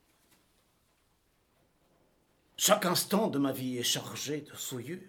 [2.57, 4.99] Chaque instant de ma vie est chargé de souillure.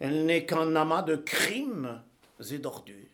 [0.00, 2.02] Elle n'est qu'un amas de crimes
[2.50, 3.11] et d'ordures.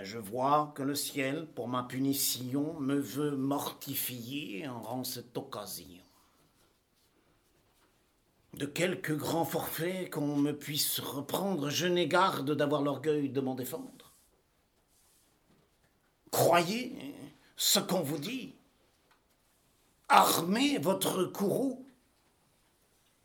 [0.00, 6.02] Je vois que le ciel, pour ma punition, me veut mortifier en cette occasion.
[8.54, 13.54] De quelque grand forfait qu'on me puisse reprendre, je n'ai garde d'avoir l'orgueil de m'en
[13.54, 14.12] défendre.
[16.30, 17.14] Croyez
[17.56, 18.54] ce qu'on vous dit.
[20.08, 21.86] Armez votre courroux.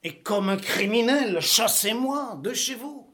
[0.04, 3.07] Et comme un criminel, chassez-moi de chez vous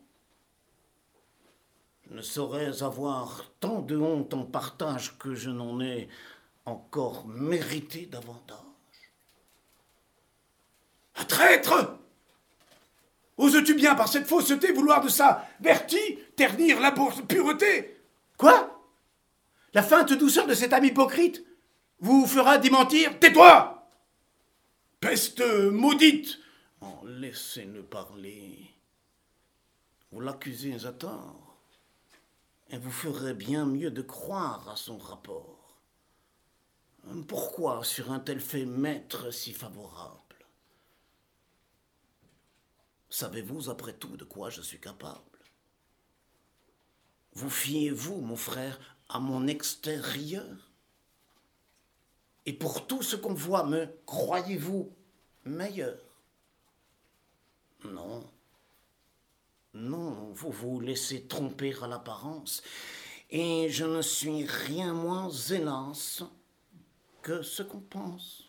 [2.14, 6.08] ne saurais avoir tant de honte en partage que je n'en ai
[6.66, 8.60] encore mérité davantage.
[11.16, 11.98] Un traître!
[13.38, 15.98] Oses-tu bien par cette fausseté vouloir de sa vertu
[16.36, 16.92] ternir la
[17.28, 18.00] pureté?
[18.38, 18.80] Quoi?
[19.74, 21.44] La feinte douceur de cet âme hypocrite
[22.00, 23.20] vous fera démentir?
[23.20, 23.90] Tais-toi!
[25.00, 26.38] Peste maudite!
[26.80, 28.70] Oh, Laissez-le parler.
[30.12, 31.43] Vous l'accusez à tort
[32.74, 35.78] et vous ferez bien mieux de croire à son rapport.
[37.28, 40.18] Pourquoi sur un tel fait maître si favorable?
[43.12, 45.22] Savez-vous après tout de quoi je suis capable?
[47.34, 50.72] Vous fiez-vous, mon frère, à mon extérieur?
[52.48, 54.92] Et pour tout ce qu'on voit, me croyez-vous
[55.46, 56.00] meilleur?
[57.86, 58.28] Non.
[59.74, 62.62] Non, vous vous laissez tromper à l'apparence,
[63.32, 66.24] Et je ne suis rien moins, hélas,
[67.24, 68.44] que ce qu'on pense.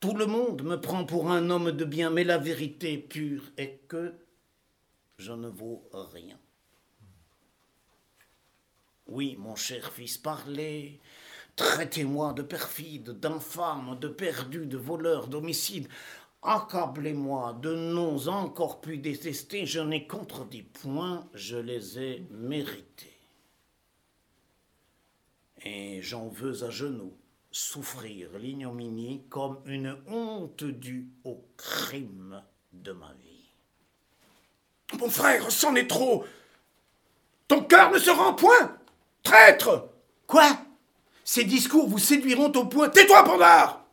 [0.00, 3.80] Tout le monde me prend pour un homme de bien, mais la vérité pure est
[3.88, 4.14] que
[5.16, 6.38] je ne vaux rien.
[9.06, 11.00] Oui, mon cher fils, parlez.
[11.56, 15.88] Traitez-moi de perfide, d'infâme, de perdu, de voleur, d'homicide.
[16.42, 23.18] Accablez-moi de noms encore plus détestés, je n'ai contredit point, je les ai mérités.
[25.62, 27.14] Et j'en veux à genoux
[27.50, 33.50] souffrir l'ignominie comme une honte due au crime de ma vie.
[34.98, 36.24] Mon frère, c'en est trop.
[37.48, 38.78] Ton cœur ne se rend point.
[39.22, 39.90] Traître
[40.26, 40.56] Quoi?
[41.24, 42.88] Ces discours vous séduiront au point.
[42.88, 43.84] Tais-toi, Pandar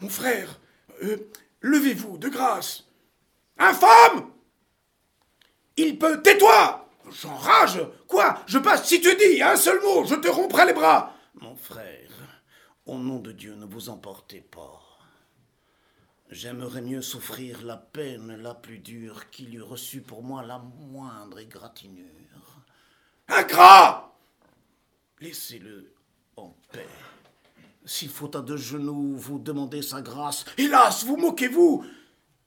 [0.00, 0.60] Mon frère,
[1.02, 1.30] euh,
[1.60, 2.84] levez-vous, de grâce.
[3.58, 4.30] Infâme
[5.76, 6.22] Il peut.
[6.22, 8.42] Tais-toi J'enrage Quoi?
[8.46, 12.10] Je passe si tu dis un seul mot, je te romprai les bras Mon frère,
[12.86, 14.80] au nom de Dieu, ne vous emportez pas.
[16.30, 21.38] J'aimerais mieux souffrir la peine la plus dure qu'il eût reçu pour moi la moindre
[21.38, 22.06] égratignure.
[23.28, 24.16] Ingrat
[25.20, 25.92] Laissez-le
[26.36, 26.88] en paix.
[27.84, 31.84] S'il faut à deux genoux vous demander sa grâce, Hélas, vous moquez-vous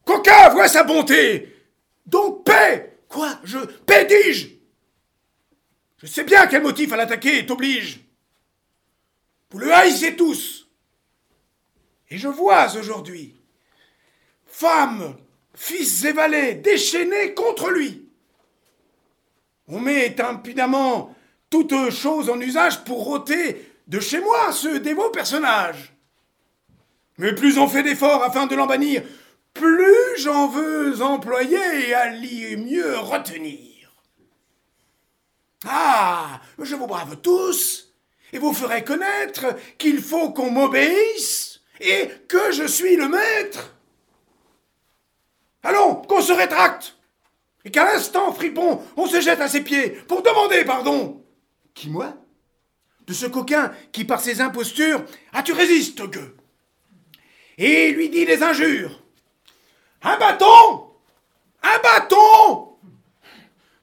[0.06, 1.54] Coquin, vois sa bonté
[2.06, 3.40] Donc paix Quoi?
[3.44, 3.60] Je.
[3.60, 4.48] Paix, dis-je
[5.98, 8.00] Je sais bien quel motif à l'attaquer t'oblige.
[9.52, 10.68] Vous le haïssez tous.
[12.10, 13.36] Et je vois aujourd'hui
[14.56, 15.18] femmes,
[15.54, 18.08] fils et valets déchaînés contre lui.
[19.68, 21.14] On met impudemment
[21.50, 25.94] toutes choses en usage pour ôter de chez moi ce dévot personnage.
[27.18, 29.04] Mais plus on fait d'efforts afin de l'en bannir,
[29.54, 33.92] plus j'en veux employer à l'y mieux retenir.
[35.66, 37.94] Ah, je vous brave tous,
[38.34, 43.76] et vous ferai connaître qu'il faut qu'on m'obéisse et que je suis le maître.
[45.64, 46.98] Allons, qu'on se rétracte,
[47.64, 51.26] et qu'à l'instant, fripon, on se jette à ses pieds pour demander pardon.
[51.74, 52.14] Qui, moi?
[53.08, 55.04] De ce coquin qui, par ses impostures,
[55.34, 56.36] a tu résistes, gueux
[57.58, 59.02] Et lui dit des injures.
[60.02, 60.92] Un bâton!
[61.62, 62.78] Un bâton!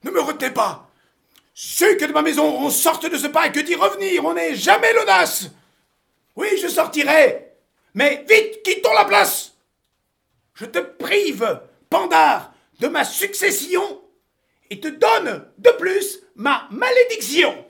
[0.02, 0.90] Ne me retenez pas.
[1.54, 4.34] Ceux que de ma maison on sorte de ce pas et que d'y revenir, on
[4.34, 5.50] n'est jamais l'audace.
[6.34, 7.52] Oui, je sortirai.
[7.94, 9.52] Mais vite, quittons la place.
[10.54, 11.60] Je te prive,
[11.90, 14.02] Pandar, de ma succession
[14.70, 17.64] et te donne de plus ma malédiction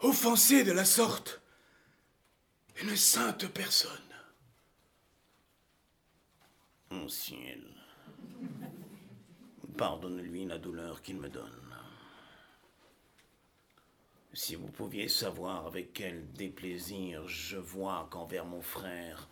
[0.00, 1.40] Offenser de la sorte
[2.80, 3.90] une sainte personne.
[6.90, 7.62] mon ciel,
[9.78, 11.76] pardonne-lui la douleur qu'il me donne.
[14.32, 19.28] Si vous pouviez savoir avec quel déplaisir je vois qu'envers mon frère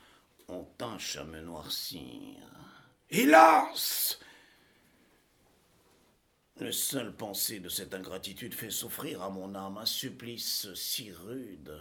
[0.49, 2.37] on tâche à me noircir.
[3.11, 4.19] Hélas
[6.61, 11.81] Le seul pensée de cette ingratitude fait souffrir à mon âme un supplice si rude.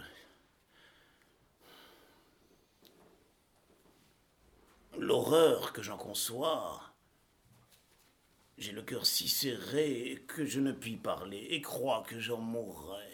[4.96, 6.80] L'horreur que j'en conçois.
[8.56, 13.12] J'ai le cœur si serré que je ne puis parler et crois que j'en mourrai.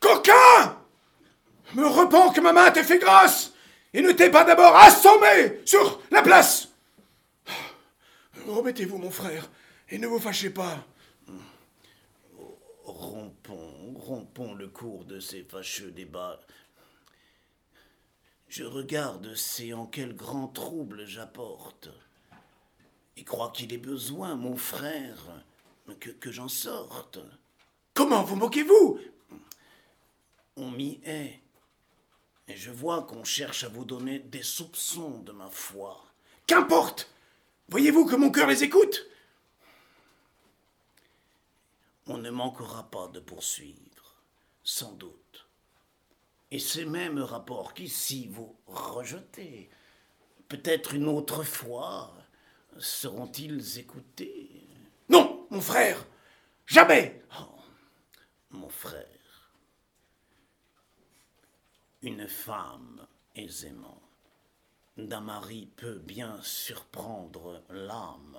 [0.00, 0.82] Coquin
[1.74, 3.52] Me repens que ma main t'ait fait grâce
[3.94, 6.68] et ne t'ai pas d'abord assommé sur la place.
[8.46, 9.48] Remettez-vous, mon frère,
[9.88, 10.86] et ne vous fâchez pas.
[12.84, 16.40] Rompons, rompons le cours de ces fâcheux débats.
[18.48, 21.88] Je regarde, c'est en quel grand trouble j'apporte.
[23.16, 25.42] Et crois qu'il est besoin, mon frère,
[26.00, 27.18] que, que j'en sorte.
[27.94, 29.00] Comment vous moquez-vous?
[30.56, 31.40] On m'y est.
[32.48, 36.04] Et je vois qu'on cherche à vous donner des soupçons de ma foi.
[36.46, 37.10] Qu'importe
[37.68, 39.06] Voyez-vous que mon cœur les écoute?
[42.06, 44.22] On ne manquera pas de poursuivre,
[44.62, 45.48] sans doute.
[46.50, 49.68] Et ces mêmes rapports qu'ici vous rejetez,
[50.48, 52.14] peut-être une autre fois,
[52.78, 54.68] seront-ils écoutés?
[55.08, 56.06] Non, mon frère,
[56.64, 57.58] jamais oh,
[58.50, 59.52] Mon frère,
[62.02, 63.04] une femme
[63.34, 64.00] aisément
[64.96, 68.38] d'un mari peut bien surprendre l'âme.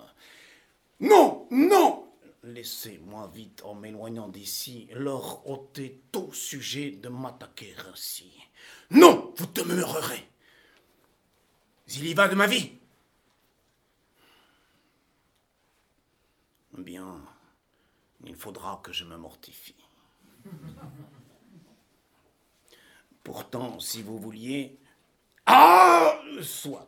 [1.01, 2.06] Non, non
[2.43, 8.31] Laissez-moi vite, en m'éloignant d'ici, leur ôter tout sujet de m'attaquer ainsi.
[8.91, 10.29] Non, vous demeurerez.
[11.87, 12.73] Il y va de ma vie.
[16.77, 17.21] Bien,
[18.25, 19.75] il faudra que je me mortifie.
[23.23, 24.79] Pourtant, si vous vouliez...
[25.45, 26.87] Ah Soit.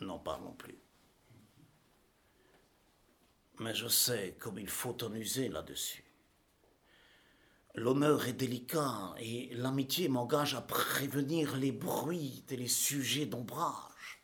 [0.00, 0.83] N'en parlons plus.
[3.64, 6.04] Mais je sais comme il faut en user là-dessus.
[7.74, 14.20] L'honneur est délicat et l'amitié m'engage à prévenir les bruits et les sujets d'ombrage.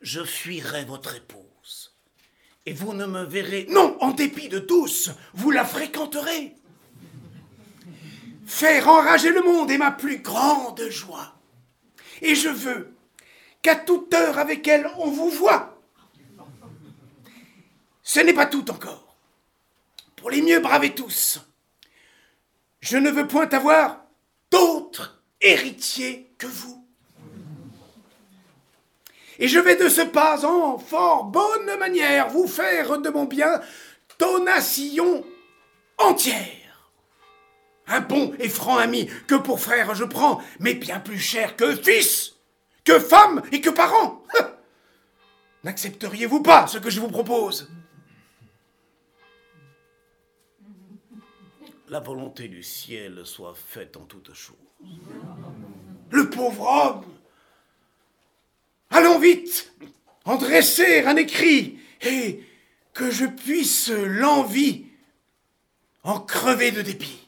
[0.00, 1.94] Je fuirai votre épouse
[2.64, 3.66] et vous ne me verrez.
[3.68, 6.56] Non, en dépit de tous, vous la fréquenterez.
[8.46, 11.34] Faire enrager le monde est ma plus grande joie.
[12.22, 12.96] Et je veux
[13.60, 15.77] qu'à toute heure avec elle on vous voit.
[18.08, 19.18] Ce n'est pas tout encore.
[20.16, 21.40] Pour les mieux braver tous,
[22.80, 24.00] je ne veux point avoir
[24.50, 26.88] d'autres héritiers que vous.
[29.38, 33.60] Et je vais de ce pas en fort bonne manière vous faire de mon bien
[34.18, 35.22] donation
[35.98, 36.90] entière.
[37.88, 41.76] Un bon et franc ami que pour frère je prends, mais bien plus cher que
[41.76, 42.36] fils,
[42.84, 44.24] que femme et que parent.
[45.64, 47.68] N'accepteriez-vous pas ce que je vous propose?
[51.90, 54.56] La volonté du ciel soit faite en toutes choses.
[56.10, 57.04] Le pauvre homme
[58.90, 59.72] Allons vite
[60.24, 62.42] En dresser un écrit et
[62.92, 64.86] que je puisse l'envie
[66.02, 67.27] en crever de dépit.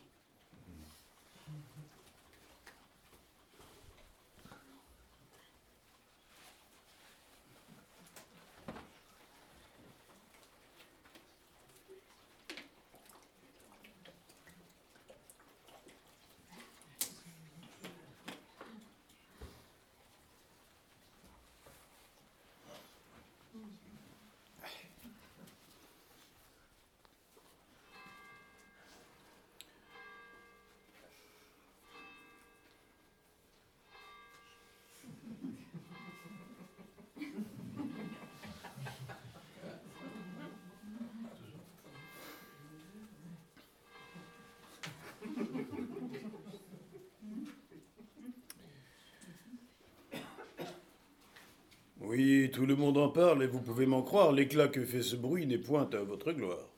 [52.61, 55.47] Tout le monde en parle et vous pouvez m'en croire, l'éclat que fait ce bruit
[55.47, 56.69] n'est point à votre gloire.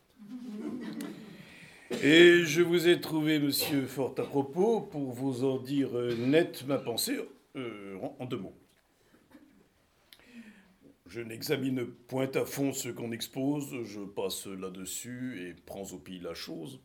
[2.05, 6.65] Et je vous ai trouvé, monsieur, fort à propos, pour vous en dire euh, net
[6.69, 7.19] ma pensée
[7.57, 8.55] euh, en deux mots.
[11.09, 16.23] Je n'examine point à fond ce qu'on expose, je passe là-dessus et prends au pire
[16.23, 16.79] la chose.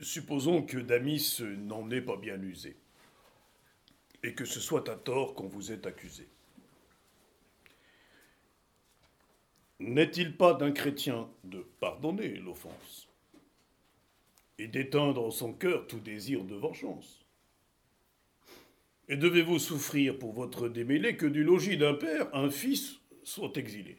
[0.00, 2.76] Supposons que Damis n'en ait pas bien usé
[4.22, 6.28] et que ce soit à tort qu'on vous ait accusé.
[9.80, 13.08] N'est-il pas d'un chrétien de pardonner l'offense
[14.58, 17.24] et d'éteindre en son cœur tout désir de vengeance?
[19.08, 23.98] Et devez-vous souffrir pour votre démêlé que du logis d'un père, un fils soit exilé?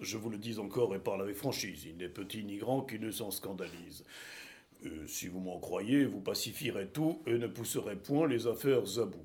[0.00, 2.98] Je vous le dis encore et parle avec franchise, il n'est petit ni grand qui
[2.98, 4.04] ne s'en scandalise.
[4.84, 9.04] Euh, si vous m'en croyez, vous pacifierez tout et ne pousserez point les affaires à
[9.06, 9.24] bout.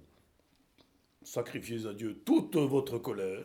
[1.24, 3.44] Sacrifiez à Dieu toute votre colère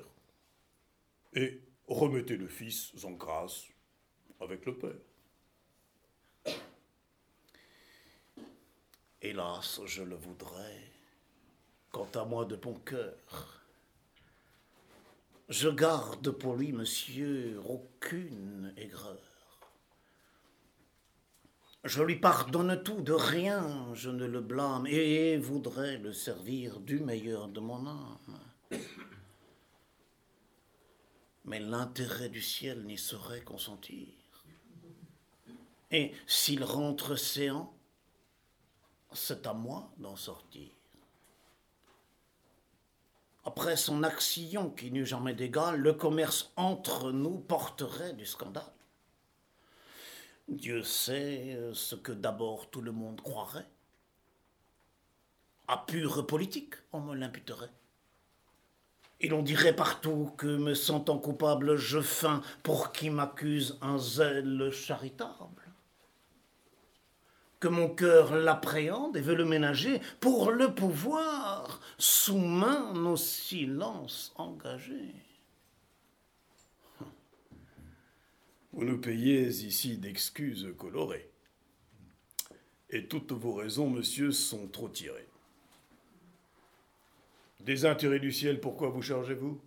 [1.35, 3.65] et remettez le Fils en grâce
[4.41, 6.55] avec le Père.
[9.21, 10.93] Hélas, je le voudrais.
[11.91, 13.63] Quant à moi de bon cœur,
[15.49, 19.19] je garde pour lui, monsieur, aucune aigreur.
[21.85, 27.01] Je lui pardonne tout, de rien je ne le blâme, et voudrais le servir du
[27.01, 28.41] meilleur de mon âme.
[31.45, 34.09] Mais l'intérêt du ciel n'y saurait consentir.
[35.91, 37.75] Et s'il rentre séant,
[39.13, 40.71] c'est à moi d'en sortir.
[43.45, 48.73] Après son action qui n'eut jamais d'égal, le commerce entre nous porterait du scandale.
[50.49, 53.69] Dieu sait euh, ce que d'abord tout le monde croirait.
[55.67, 57.71] À pure politique, on me l'imputerait.
[59.23, 64.71] Et l'on dirait partout que, me sentant coupable, je feins pour qui m'accuse un zèle
[64.73, 65.63] charitable.
[67.61, 74.33] Que mon cœur l'appréhende et veut le ménager pour le pouvoir, sous main nos silences
[74.35, 75.15] engagés.
[78.73, 81.31] Vous nous payez ici d'excuses colorées.
[82.91, 85.29] Et toutes vos raisons, monsieur, sont trop tirées.
[87.65, 89.61] Des intérêts du ciel, pourquoi vous chargez-vous?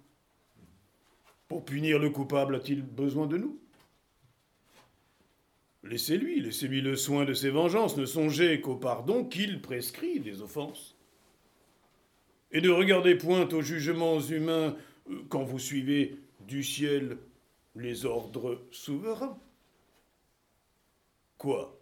[1.47, 3.59] Pour punir le coupable a-t-il besoin de nous?
[5.83, 10.97] Laissez-lui, laissez-lui le soin de ses vengeances, ne songez qu'au pardon qu'il prescrit des offenses.
[12.51, 14.75] Et ne regardez point aux jugements humains
[15.09, 16.17] euh, quand vous suivez
[16.47, 17.17] du ciel
[17.75, 19.39] les ordres souverains.
[21.37, 21.79] Quoi?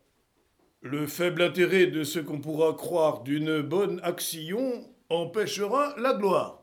[0.82, 6.62] Le faible intérêt de ce qu'on pourra croire d'une bonne action empêchera la gloire.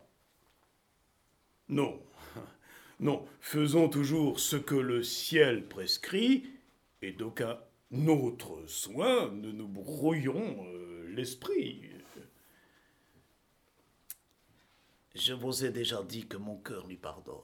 [1.68, 2.02] Non,
[3.00, 6.50] non, faisons toujours ce que le ciel prescrit,
[7.02, 7.58] et d'aucun
[8.06, 11.90] autre soin ne nous brouillons euh, l'esprit.
[15.14, 17.36] Je vous ai déjà dit que mon cœur lui pardonne.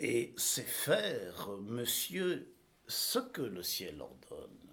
[0.00, 2.52] Et c'est faire, monsieur,
[2.86, 4.67] ce que le ciel ordonne.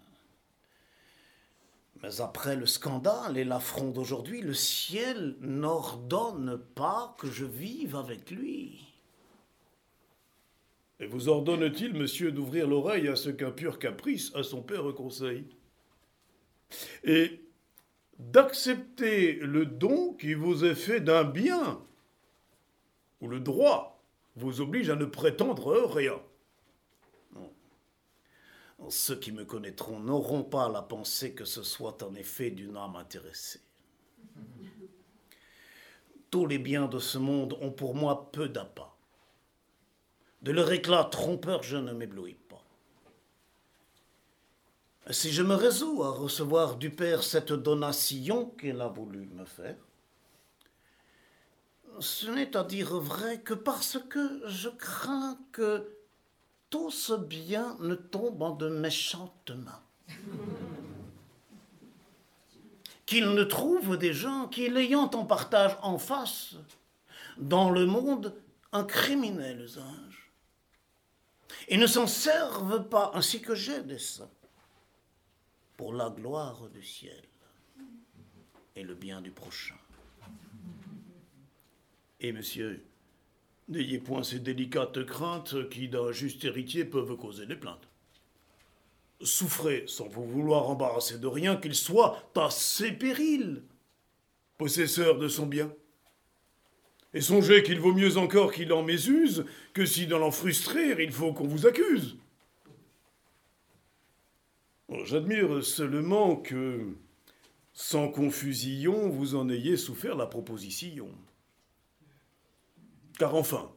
[2.06, 8.30] Mais après le scandale et l'affront d'aujourd'hui, le ciel n'ordonne pas que je vive avec
[8.30, 8.93] lui.
[10.99, 15.47] Et vous ordonne-t-il, monsieur, d'ouvrir l'oreille à ce qu'un pur caprice à son père conseille
[17.03, 17.41] Et
[18.20, 21.82] d'accepter le don qui vous est fait d'un bien,
[23.20, 23.99] ou le droit
[24.36, 26.22] vous oblige à ne prétendre rien.
[28.89, 32.95] Ceux qui me connaîtront n'auront pas la pensée que ce soit en effet d'une âme
[32.95, 33.61] intéressée.
[36.31, 38.93] Tous les biens de ce monde ont pour moi peu d'appât.
[40.41, 42.63] De leur éclat trompeur, je ne m'éblouis pas.
[45.11, 49.77] Si je me résous à recevoir du Père cette donation qu'il a voulu me faire,
[51.99, 55.94] ce n'est à dire vrai que parce que je crains que
[56.76, 59.82] tout ce bien ne tombe en de méchantes mains.
[63.05, 66.55] Qu'il ne trouve des gens qui, l'ayant en partage en face,
[67.38, 68.36] dans le monde,
[68.73, 70.34] un criminel usage,
[71.69, 74.30] et ne s'en servent pas, ainsi que j'ai des saints,
[75.78, 77.23] pour la gloire du ciel
[78.76, 79.80] et le bien du prochain.
[82.19, 82.86] Et monsieur,
[83.68, 87.88] n'ayez point ces délicates craintes qui, d'un juste héritier, peuvent causer des plaintes.
[89.22, 93.63] Souffrez sans vous vouloir embarrasser de rien qu'il soit à ses périls,
[94.57, 95.72] possesseur de son bien.
[97.13, 101.11] Et songez qu'il vaut mieux encore qu'il en mésuse que si dans l'en frustrer il
[101.11, 102.18] faut qu'on vous accuse.
[105.05, 106.93] J'admire seulement que,
[107.74, 111.09] sans confusion, vous en ayez souffert la proposition.
[113.18, 113.72] Car enfin,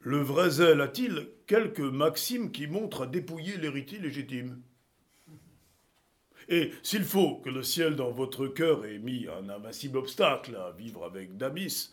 [0.00, 4.62] le vrai zèle a-t-il quelques maximes qui montrent à dépouiller l'héritier légitime?
[6.48, 10.70] Et s'il faut que le ciel dans votre cœur ait mis un invincible obstacle à
[10.70, 11.90] vivre avec Damis,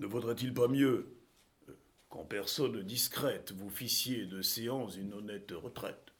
[0.00, 1.14] ne vaudrait-il pas mieux
[2.08, 6.12] qu'en personne discrète vous fissiez de séance une honnête retraite?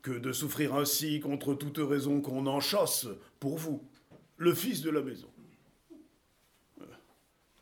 [0.00, 3.06] Que de souffrir ainsi contre toute raison qu'on en chasse
[3.40, 3.86] pour vous,
[4.38, 5.28] le fils de la maison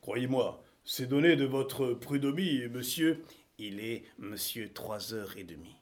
[0.03, 3.25] Croyez-moi, c'est donné de votre prud'homie, monsieur.
[3.59, 5.77] Il est monsieur trois heures et demie.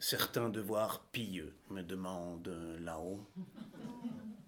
[0.00, 3.24] Certains devoirs pieux me demandent là-haut,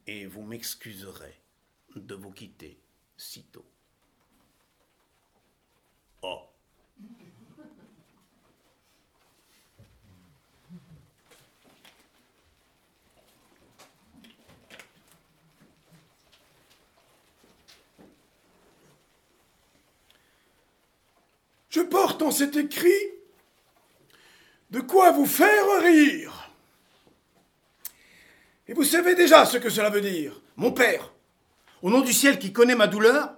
[0.08, 1.40] et vous m'excuserez
[1.94, 2.80] de vous quitter
[3.16, 3.64] si tôt.
[6.22, 6.53] Oh.
[21.74, 22.92] Je porte en cet écrit
[24.70, 26.48] de quoi vous faire rire.
[28.68, 30.40] Et vous savez déjà ce que cela veut dire.
[30.54, 31.12] Mon Père,
[31.82, 33.34] au nom du ciel qui connaît ma douleur,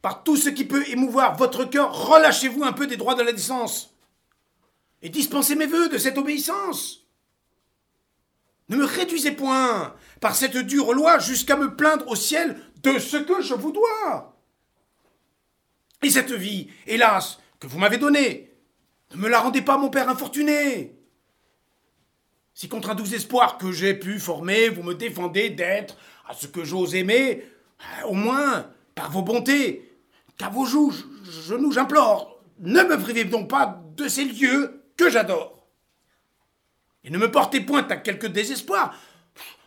[0.00, 3.32] par tout ce qui peut émouvoir votre cœur, relâchez-vous un peu des droits de la
[3.32, 3.96] décence
[5.02, 7.04] et dispensez mes voeux de cette obéissance.
[8.68, 13.16] Ne me réduisez point par cette dure loi jusqu'à me plaindre au ciel de ce
[13.16, 14.39] que je vous dois.
[16.02, 18.52] Et cette vie, hélas, que vous m'avez donnée,
[19.12, 20.96] ne me la rendez pas, mon père infortuné.
[22.54, 25.96] Si contre un doux espoir que j'ai pu former, vous me défendez d'être
[26.28, 27.44] à ce que j'ose aimer,
[28.06, 29.98] au moins, par vos bontés,
[30.36, 30.94] qu'à vos joues,
[31.46, 35.66] genoux, j'implore, ne me privez donc pas de ces lieux que j'adore.
[37.04, 38.94] Et ne me portez point à quelque désespoir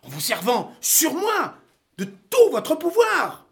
[0.04, 1.56] en vous servant sur moi
[1.98, 3.43] de tout votre pouvoir.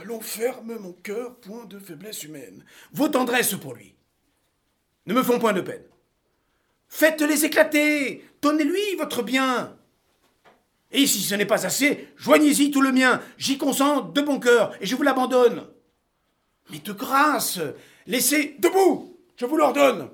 [0.00, 2.64] Allons ferme mon cœur, point de faiblesse humaine.
[2.92, 3.96] Vos tendresses pour lui
[5.06, 5.82] ne me font point de peine.
[6.88, 9.76] Faites-les éclater, donnez-lui votre bien.
[10.92, 14.72] Et si ce n'est pas assez, joignez-y tout le mien, j'y consens de bon cœur,
[14.80, 15.66] et je vous l'abandonne.
[16.70, 17.58] Mais de grâce,
[18.06, 20.10] laissez debout, je vous l'ordonne.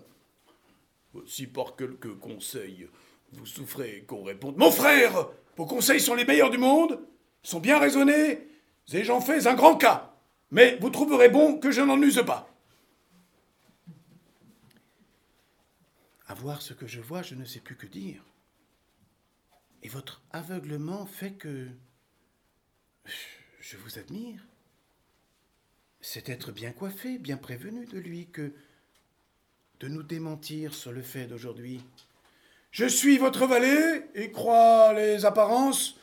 [1.27, 2.89] Si par quelques conseils
[3.33, 4.57] vous souffrez qu'on réponde.
[4.57, 7.01] Mon frère, vos conseils sont les meilleurs du monde,
[7.43, 8.49] sont bien raisonnés,
[8.93, 10.15] et j'en fais un grand cas.
[10.51, 12.49] Mais vous trouverez bon que je n'en use pas.
[16.27, 18.23] À voir ce que je vois, je ne sais plus que dire.
[19.83, 21.69] Et votre aveuglement fait que
[23.61, 24.47] je vous admire.
[26.01, 28.53] C'est être bien coiffé, bien prévenu de lui que
[29.81, 31.83] de nous démentir sur le fait d'aujourd'hui.
[32.71, 35.99] Je suis votre valet et crois les apparences.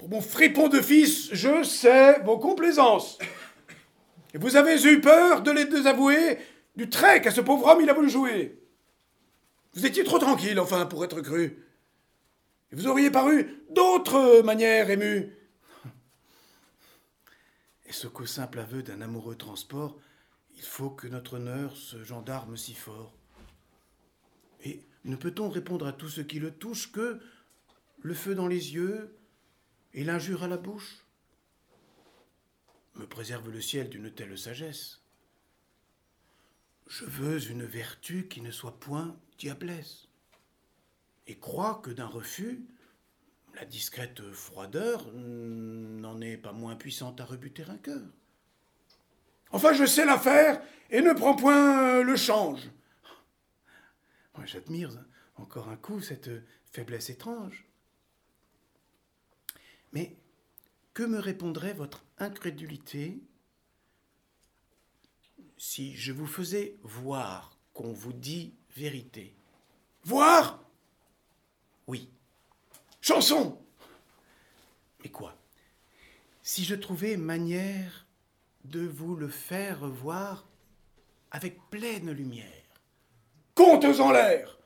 [0.00, 3.18] Pour mon fripon de fils, je sais vos complaisances.
[4.32, 6.38] Et vous avez eu peur de les désavouer
[6.74, 8.64] du trait qu'à ce pauvre homme il a voulu jouer.
[9.74, 11.66] Vous étiez trop tranquille, enfin, pour être cru.
[12.72, 15.36] Et vous auriez paru d'autres manières émues.
[17.84, 19.98] Est-ce qu'au simple aveu d'un amoureux transport,
[20.56, 23.12] il faut que notre honneur se gendarme si fort
[24.64, 27.20] Et ne peut-on répondre à tout ce qui le touche que
[28.00, 29.14] le feu dans les yeux
[29.94, 31.04] et l'injure à la bouche?
[32.94, 35.00] Me préserve le ciel d'une telle sagesse.
[36.86, 40.08] Je veux une vertu qui ne soit point diablesse,
[41.26, 42.66] et crois que d'un refus,
[43.54, 48.06] la discrète froideur n'en est pas moins puissante à rebuter un cœur.
[49.52, 52.70] Enfin, je sais l'affaire et ne prends point le change.
[54.36, 54.90] Moi, j'admire
[55.36, 56.30] encore un coup cette
[56.72, 57.64] faiblesse étrange.
[59.92, 60.16] Mais
[60.94, 63.20] que me répondrait votre incrédulité
[65.56, 69.36] si je vous faisais voir qu'on vous dit vérité?
[70.04, 70.64] Voir?
[71.86, 72.10] Oui.
[73.00, 73.58] Chanson
[75.02, 75.36] Mais quoi?
[76.42, 78.06] Si je trouvais manière
[78.64, 80.48] de vous le faire voir
[81.30, 82.46] avec pleine lumière.
[83.54, 84.58] Comptes en l'air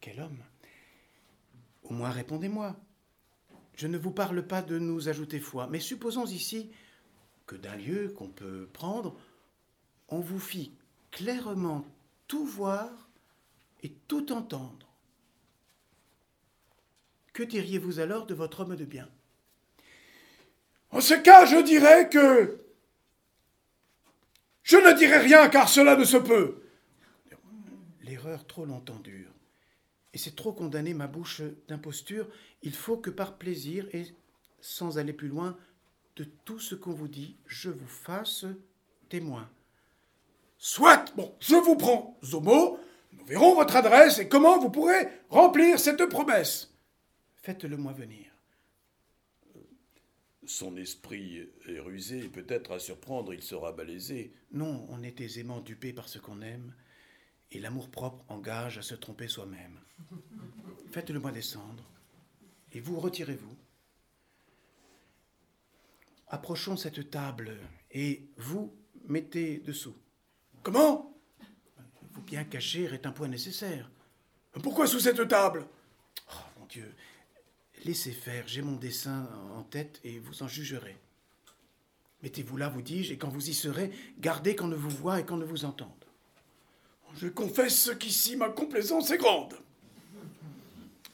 [0.00, 0.42] Quel homme?
[1.82, 2.76] Au moins répondez-moi.
[3.78, 6.68] Je ne vous parle pas de nous ajouter foi, mais supposons ici
[7.46, 9.16] que d'un lieu qu'on peut prendre,
[10.08, 10.72] on vous fit
[11.12, 11.86] clairement
[12.26, 12.90] tout voir
[13.84, 14.88] et tout entendre.
[17.32, 19.08] Que diriez-vous alors de votre homme de bien?
[20.90, 22.60] En ce cas, je dirais que
[24.64, 26.64] je ne dirai rien car cela ne se peut.
[28.02, 29.30] L'erreur trop longtemps dure.
[30.14, 32.28] Et c'est trop condamner ma bouche d'imposture.
[32.62, 34.06] Il faut que par plaisir et
[34.60, 35.56] sans aller plus loin
[36.16, 38.44] de tout ce qu'on vous dit, je vous fasse
[39.08, 39.48] témoin.
[40.58, 42.80] Soit, bon, je vous prends mot,
[43.12, 46.74] nous verrons votre adresse et comment vous pourrez remplir cette promesse.
[47.36, 48.26] Faites-le moi venir.
[50.44, 54.32] Son esprit est rusé, et peut-être à surprendre il sera balaisé.
[54.50, 56.74] Non, on est aisément dupé par ce qu'on aime,
[57.52, 59.78] et l'amour-propre engage à se tromper soi-même.
[60.90, 61.84] Faites-le moi descendre,
[62.72, 63.56] et vous retirez-vous.
[66.28, 67.56] Approchons cette table,
[67.90, 68.74] et vous
[69.06, 69.96] mettez dessous.
[70.62, 71.16] Comment?
[72.12, 73.90] Vous bien cacher est un point nécessaire.
[74.62, 75.66] Pourquoi sous cette table?
[76.30, 76.94] Oh mon Dieu,
[77.84, 80.96] laissez faire, j'ai mon dessin en tête et vous en jugerez.
[82.22, 85.24] Mettez-vous là, vous dis-je, et quand vous y serez, gardez qu'on ne vous voie et
[85.24, 86.04] qu'on ne vous entende.
[87.14, 89.54] Je confesse qu'ici ma complaisance est grande.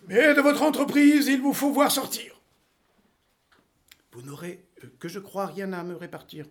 [0.07, 2.41] Mais de votre entreprise, il vous faut voir sortir.
[4.13, 6.47] Vous n'aurez, euh, que je crois, rien à me répartir.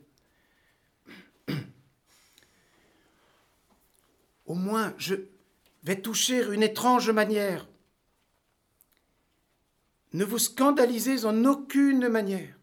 [4.45, 5.15] Au moins, je
[5.83, 7.67] vais toucher une étrange manière.
[10.13, 12.55] Ne vous scandalisez en aucune manière.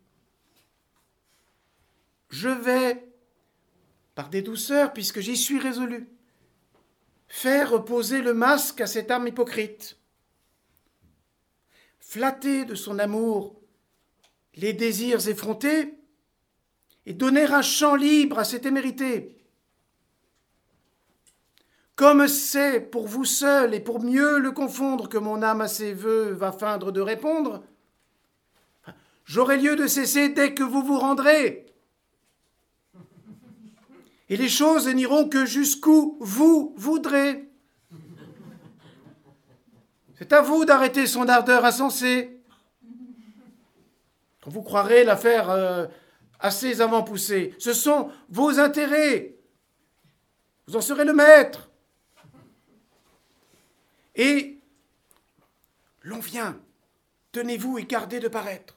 [2.31, 3.09] Je vais,
[4.15, 6.09] par des douceurs, puisque j'y suis résolu,
[7.29, 10.00] faire reposer le masque à cette âme hypocrite,
[12.11, 13.61] flatter de son amour
[14.57, 15.95] les désirs effrontés
[17.07, 19.39] et donner un champ libre à cette témérité.
[21.95, 25.95] Comme c'est pour vous seul et pour mieux le confondre que mon âme à ses
[25.95, 27.63] voeux va feindre de répondre,
[29.25, 31.67] j'aurai lieu de cesser dès que vous vous rendrez.
[34.29, 37.50] Et les choses n'iront que jusqu'où vous voudrez.
[40.21, 42.43] C'est à vous d'arrêter son ardeur insensée.
[44.45, 45.87] Vous croirez l'affaire euh,
[46.39, 49.35] assez avant poussée, ce sont vos intérêts.
[50.67, 51.71] Vous en serez le maître.
[54.15, 54.59] Et
[56.03, 56.61] l'on vient
[57.33, 58.77] Tenez-vous et gardez de paraître.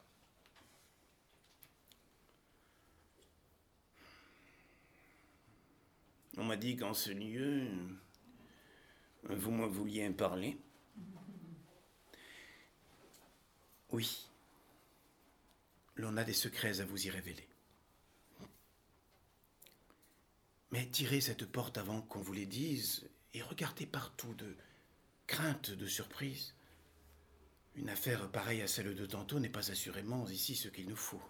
[6.38, 7.68] On m'a dit qu'en ce lieu,
[9.24, 10.58] vous me vouliez parler.
[13.94, 14.28] Oui.
[15.96, 17.48] L'on a des secrets à vous y révéler.
[20.72, 24.56] Mais tirez cette porte avant qu'on vous les dise et regardez partout de
[25.28, 26.56] crainte de surprise.
[27.76, 31.22] Une affaire pareille à celle de tantôt n'est pas assurément ici ce qu'il nous faut.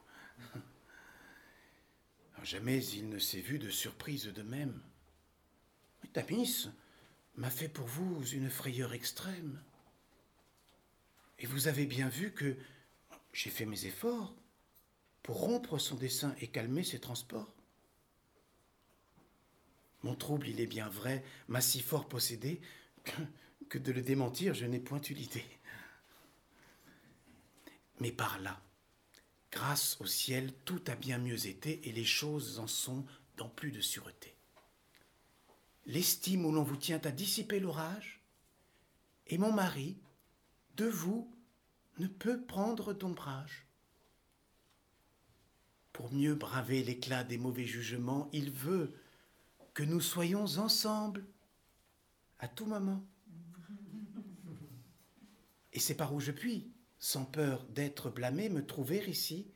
[2.43, 4.82] jamais il ne s'est vu de surprise de même.
[6.14, 6.70] Tamis
[7.36, 9.61] m'a fait pour vous une frayeur extrême.
[11.39, 12.57] Et vous avez bien vu que
[13.34, 14.36] j'ai fait mes efforts
[15.23, 17.55] pour rompre son dessein et calmer ses transports.
[20.03, 22.61] Mon trouble, il est bien vrai, m'a si fort possédé
[23.69, 25.45] que, de le démentir, je n'ai point eu l'idée.
[27.99, 28.61] Mais par là,
[29.51, 33.05] grâce au ciel, tout a bien mieux été et les choses en sont
[33.38, 34.36] dans plus de sûreté.
[35.86, 38.21] L'estime où l'on vous tient a dissipé l'orage,
[39.27, 39.97] et mon mari,
[40.76, 41.32] de vous,
[41.99, 43.67] ne peut prendre d'ombrage.
[45.91, 48.95] Pour mieux braver l'éclat des mauvais jugements, il veut
[49.74, 51.26] que nous soyons ensemble
[52.39, 53.05] à tout moment.
[55.71, 59.51] Et c'est par où je puis, sans peur d'être blâmé, me trouver ici,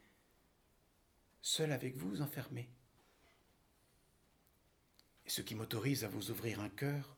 [1.41, 2.69] seul avec vous, enfermé.
[5.25, 7.17] Et ce qui m'autorise à vous ouvrir un cœur,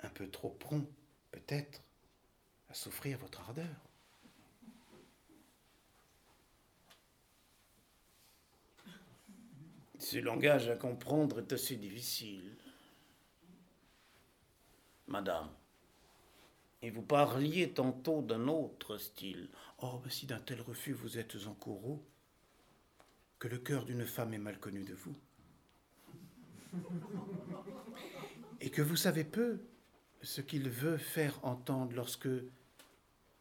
[0.00, 0.88] un peu trop prompt,
[1.30, 1.82] peut-être,
[2.74, 3.76] à souffrir votre ardeur.
[10.00, 12.56] Ce langage à comprendre est assez difficile.
[15.06, 15.48] Madame,
[16.82, 19.48] et vous parliez tantôt d'un autre style.
[19.78, 22.02] Oh, si d'un tel refus vous êtes en courroux,
[23.38, 25.14] que le cœur d'une femme est mal connu de vous.
[28.60, 29.60] Et que vous savez peu
[30.24, 32.28] ce qu'il veut faire entendre lorsque,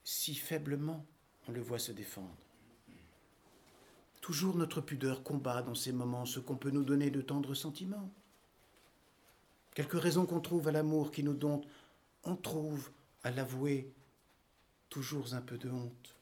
[0.04, 1.06] si faiblement,
[1.48, 2.36] on le voit se défendre.
[4.22, 8.10] Toujours notre pudeur combat dans ces moments ce qu'on peut nous donner de tendres sentiments.
[9.76, 11.68] Quelque raison qu'on trouve à l'amour qui nous dompte,
[12.24, 12.92] on trouve
[13.24, 13.92] à l'avouer
[14.90, 16.16] toujours un peu de honte.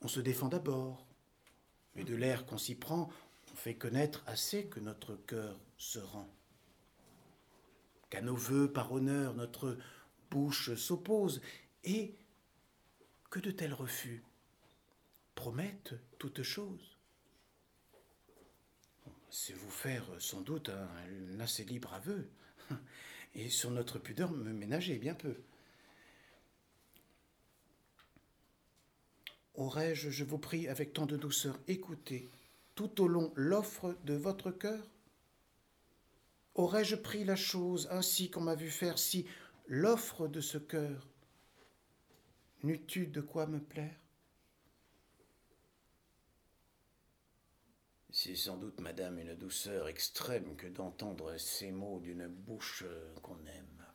[0.00, 1.04] On se défend d'abord,
[1.96, 3.10] mais de l'air qu'on s'y prend,
[3.52, 6.28] on fait connaître assez que notre cœur se rend.
[8.08, 9.76] Qu'à nos voeux par honneur notre
[10.30, 11.42] bouche s'oppose,
[11.84, 12.14] et
[13.30, 14.22] que de tels refus
[15.34, 16.96] promettent toute chose.
[19.30, 22.28] C'est vous faire sans doute un assez libre aveu,
[23.34, 25.36] et sur notre pudeur me ménager bien peu.
[29.54, 32.28] Aurais-je, je vous prie, avec tant de douceur, écouté
[32.74, 34.88] tout au long l'offre de votre cœur?
[36.54, 39.26] Aurais-je pris la chose ainsi qu'on m'a vu faire si
[39.66, 41.08] l'offre de ce cœur
[42.62, 43.98] n'eût-tu de quoi me plaire?
[48.10, 52.84] C'est sans doute, madame, une douceur extrême que d'entendre ces mots d'une bouche
[53.22, 53.86] qu'on aime.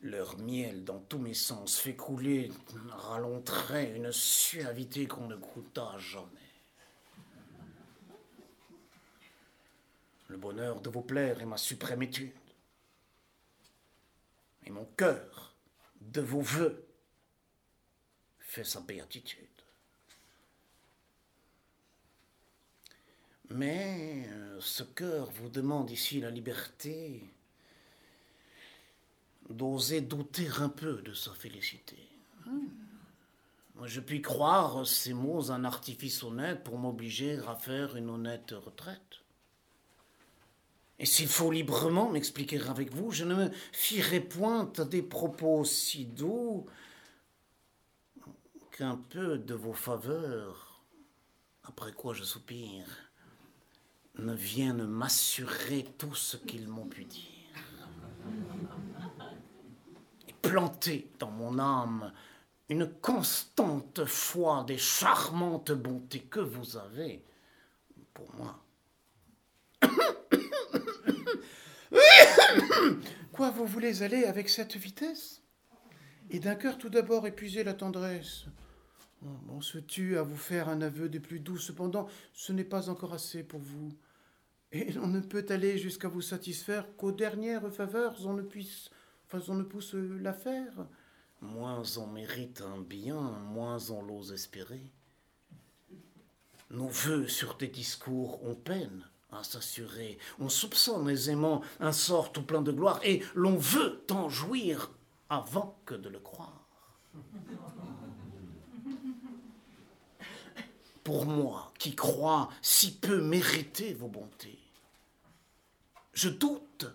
[0.00, 2.50] Leur miel dans tous mes sens fait couler
[2.88, 6.26] rallongerait une suavité qu'on ne goûta jamais.
[10.28, 12.32] Le bonheur de vous plaire est ma suprême étude.
[14.64, 15.54] Et mon cœur,
[16.00, 16.86] de vos voeux,
[18.38, 19.48] fait sa béatitude.
[23.50, 27.22] Mais euh, ce cœur vous demande ici la liberté
[29.50, 31.98] d'oser douter un peu de sa félicité.
[33.74, 38.52] Moi, je puis croire ces mots un artifice honnête pour m'obliger à faire une honnête
[38.52, 39.21] retraite.
[41.02, 45.64] Et s'il faut librement m'expliquer avec vous, je ne me fierai point à des propos
[45.64, 46.66] si doux
[48.70, 50.80] qu'un peu de vos faveurs,
[51.64, 52.86] après quoi je soupire,
[54.14, 57.64] ne vienne m'assurer tout ce qu'ils m'ont pu dire.
[60.28, 62.12] Et planter dans mon âme
[62.68, 67.24] une constante foi des charmantes bontés que vous avez
[68.14, 68.56] pour moi.
[73.32, 75.42] Quoi, vous voulez aller avec cette vitesse?
[76.30, 78.46] Et d'un cœur tout d'abord épuiser la tendresse
[79.48, 82.88] on se tue à vous faire un aveu des plus doux, cependant ce n'est pas
[82.88, 83.92] encore assez pour vous.
[84.72, 88.90] Et on ne peut aller jusqu'à vous satisfaire qu'aux dernières faveurs on ne puisse,
[89.26, 90.86] enfin on ne pousse la faire.
[91.40, 94.92] Moins on mérite un bien, moins on l'ose espérer.
[96.70, 100.18] Nos voeux sur tes discours ont peine à s'assurer.
[100.38, 104.90] On soupçonne aisément un sort tout plein de gloire et l'on veut en jouir
[105.28, 106.66] avant que de le croire.
[111.04, 114.58] Pour moi, qui crois si peu mériter vos bontés,
[116.12, 116.86] je doute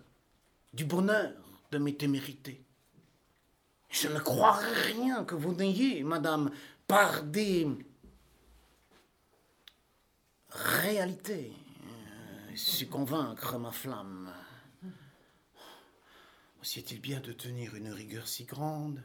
[0.72, 1.34] du bonheur
[1.70, 2.62] de mes témérités.
[3.90, 6.50] Je ne croirais rien que vous n'ayez, madame,
[6.86, 7.66] par des
[10.50, 11.52] réalités,
[12.58, 14.32] su convaincre ma flamme.
[16.60, 19.00] Aussi est-il bien de tenir une rigueur si grande,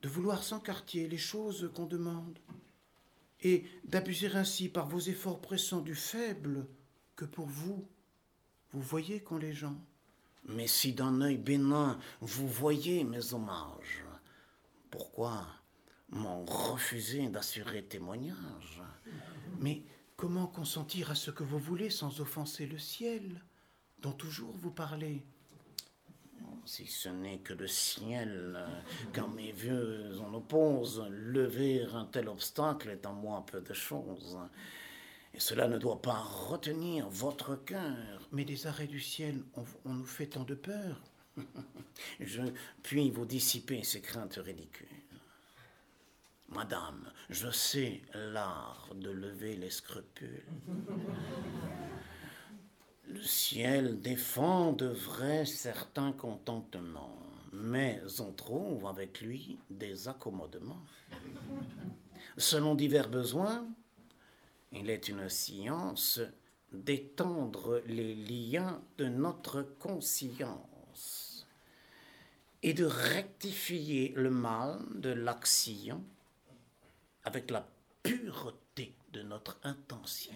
[0.00, 2.38] de vouloir sans quartier les choses qu'on demande,
[3.42, 6.66] et d'abuser ainsi par vos efforts pressants du faible
[7.14, 7.86] que pour vous,
[8.72, 9.78] vous voyez qu'ont les gens.
[10.44, 14.04] Mais si d'un œil bénin vous voyez mes hommages,
[14.90, 15.46] pourquoi
[16.08, 18.82] m'en refuser d'assurer témoignage?
[20.22, 23.42] Comment consentir à ce que vous voulez sans offenser le ciel,
[23.98, 25.26] dont toujours vous parlez?
[26.64, 28.56] Si ce n'est que le ciel,
[29.12, 34.38] quand mes vieux en opposent, lever un tel obstacle est en moi peu de chose.
[35.34, 38.28] Et cela ne doit pas retenir votre cœur.
[38.30, 39.42] Mais les arrêts du ciel,
[39.84, 41.02] on, nous fait tant de peur.
[42.20, 42.42] je
[42.84, 45.01] puis vous dissiper ces craintes ridicules.
[46.54, 50.44] Madame, je sais l'art de lever les scrupules.
[53.08, 57.18] Le ciel défend de vrais certains contentements,
[57.52, 60.82] mais on trouve avec lui des accommodements.
[62.36, 63.66] Selon divers besoins,
[64.72, 66.20] il est une science
[66.72, 71.46] d'étendre les liens de notre conscience
[72.62, 76.04] et de rectifier le mal de l'action
[77.24, 77.66] avec la
[78.02, 80.34] pureté de notre intention.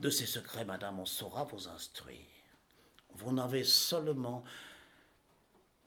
[0.00, 2.26] De ces secrets, madame, on saura vous instruire.
[3.14, 4.44] Vous n'avez seulement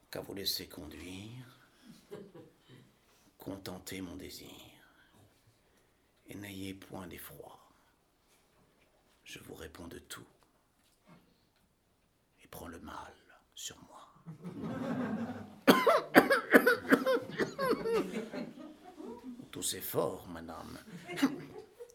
[0.09, 1.45] qu'à vous laisser conduire,
[3.37, 4.49] contenter mon désir
[6.27, 7.57] et n'ayez point d'effroi.
[9.23, 10.27] Je vous réponds de tout
[12.43, 13.13] et prends le mal
[13.55, 14.13] sur moi.
[19.51, 20.79] Tous efforts, madame.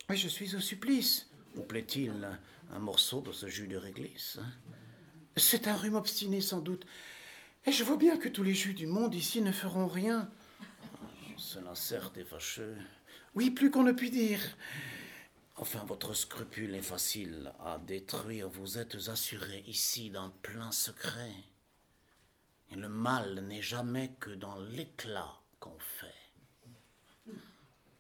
[0.09, 1.29] Mais je suis au supplice.
[1.55, 2.29] Vous plaît-il
[2.73, 4.39] un morceau de ce jus de réglisse
[5.37, 6.87] C'est un rhume obstiné, sans doute.
[7.65, 10.31] Et je vois bien que tous les jus du monde ici ne feront rien.
[11.37, 12.77] Cela certes est fâcheux.
[13.35, 14.41] Oui, plus qu'on ne puisse dire.
[15.57, 18.49] Enfin, votre scrupule est facile à détruire.
[18.49, 21.35] Vous êtes assuré ici d'un plein secret.
[22.71, 27.33] Et le mal n'est jamais que dans l'éclat qu'on fait.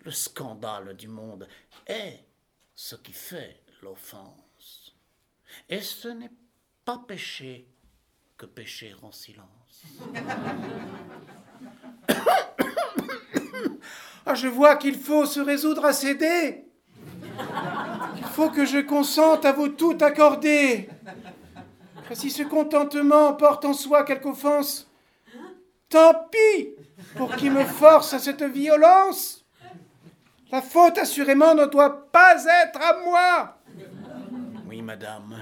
[0.04, 1.48] Le scandale du monde
[1.86, 2.24] est
[2.74, 4.94] ce qui fait l'offense.
[5.68, 6.30] Et ce n'est
[6.84, 7.66] pas péché
[8.36, 9.84] que pécher en silence.
[14.28, 16.64] Ah, je vois qu'il faut se résoudre à céder.
[18.16, 20.88] Il faut que je consente à vous tout accorder.
[22.12, 24.85] si ce contentement porte en soi quelque offense,
[25.88, 26.74] tant pis
[27.16, 29.44] pour qui me force à cette violence.
[30.50, 33.58] La faute, assurément, ne doit pas être à moi.
[34.68, 35.36] Oui, madame,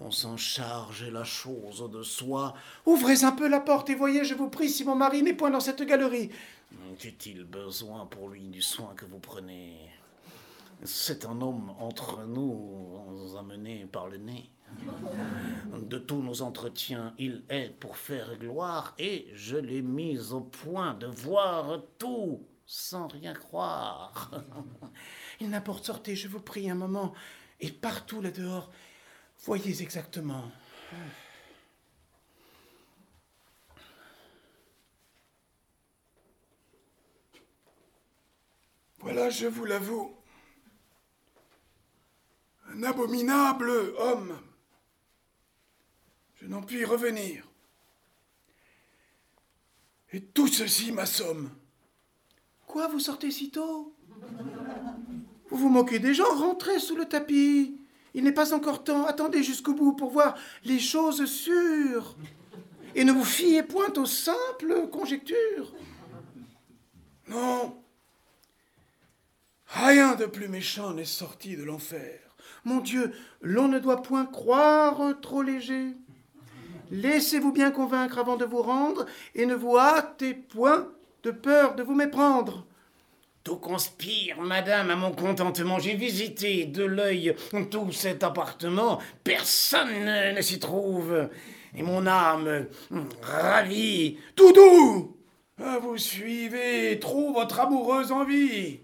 [0.00, 2.54] on s'en charge la chose de soi.
[2.86, 5.50] Ouvrez un peu la porte et voyez, je vous prie, si mon mari n'est point
[5.50, 6.30] dans cette galerie.
[6.98, 9.90] Qu'est-il besoin pour lui du soin que vous prenez?
[10.84, 14.48] C'est un homme entre nous, amené par le nez.
[15.74, 20.94] De tous nos entretiens, il est pour faire gloire et je l'ai mis au point
[20.94, 24.30] de voir tout sans rien croire.
[25.40, 27.12] il n'importe, sortez, je vous prie un moment,
[27.58, 28.70] et partout là-dehors,
[29.44, 30.44] voyez exactement.
[39.00, 40.14] Voilà, je vous l'avoue,
[42.68, 44.38] un abominable homme.
[46.40, 47.46] Je n'en puis revenir.
[50.12, 51.50] Et tout ceci m'assomme.
[52.66, 53.94] Quoi, vous sortez si tôt?
[55.50, 57.76] Vous vous moquez des gens, rentrez sous le tapis.
[58.14, 62.16] Il n'est pas encore temps, attendez jusqu'au bout pour voir les choses sûres.
[62.94, 65.72] Et ne vous fiez point aux simples conjectures.
[67.28, 67.80] Non,
[69.70, 72.18] Rien de plus méchant n'est sorti de l'enfer.
[72.64, 75.94] Mon Dieu, l'on ne doit point croire trop léger.
[76.90, 80.88] Laissez-vous bien convaincre avant de vous rendre, et ne vous hâtez point
[81.22, 82.66] de peur de vous méprendre.
[83.42, 85.78] Tout conspire, madame, à mon contentement.
[85.78, 87.34] J'ai visité de l'œil
[87.70, 89.00] tout cet appartement.
[89.24, 91.30] Personne ne, s'y trouve.
[91.74, 92.66] Et mon âme
[93.22, 94.18] ravie.
[94.36, 95.16] Tout doux
[95.58, 98.80] ah, Vous suivez trop votre amoureuse envie.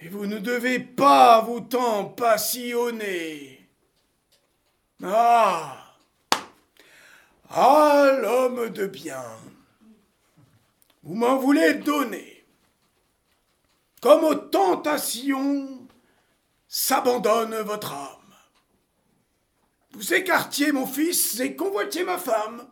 [0.00, 3.68] Et vous ne devez pas vous tant passionner.
[5.02, 5.77] Ah
[7.50, 9.24] Ah, l'homme de bien
[11.02, 12.44] Vous m'en voulez donner
[14.02, 15.86] Comme aux tentations
[16.68, 18.18] s'abandonne votre âme.
[19.92, 22.68] Vous écartiez mon fils et convoitiez ma femme.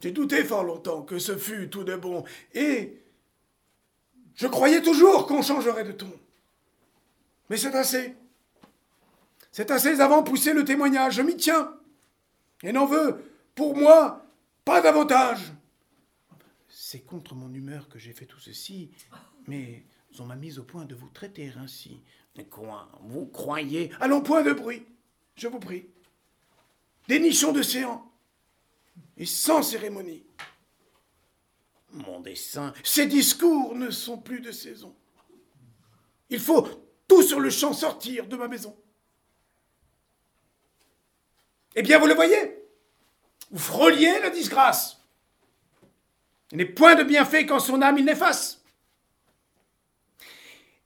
[0.00, 3.02] J'ai douté fort longtemps que ce fût tout de bon, et
[4.36, 6.12] je croyais toujours qu'on changerait de ton.
[7.50, 8.14] Mais c'est assez.
[9.50, 11.14] C'est assez avant pousser le témoignage.
[11.14, 11.75] Je m'y tiens.
[12.62, 13.22] Et n'en veux,
[13.54, 14.26] pour moi,
[14.64, 15.52] pas davantage.
[16.68, 18.90] C'est contre mon humeur que j'ai fait tout ceci,
[19.46, 19.84] mais
[20.18, 22.02] on m'a mis au point de vous traiter ainsi.
[22.36, 23.90] Mais quoi Vous croyez?
[24.00, 24.84] Allons, point de bruit,
[25.36, 25.86] je vous prie.
[27.08, 28.10] Des nichons de séant,
[29.16, 30.24] et sans cérémonie.
[31.92, 32.72] Mon dessein.
[32.82, 34.94] Ces discours ne sont plus de saison.
[36.28, 36.66] Il faut
[37.08, 38.76] tout sur le champ sortir de ma maison.
[41.76, 42.58] Eh bien, vous le voyez
[43.50, 44.98] Vous frôliez la disgrâce.
[46.50, 48.64] Il n'est point de bienfait quand son âme il n'efface.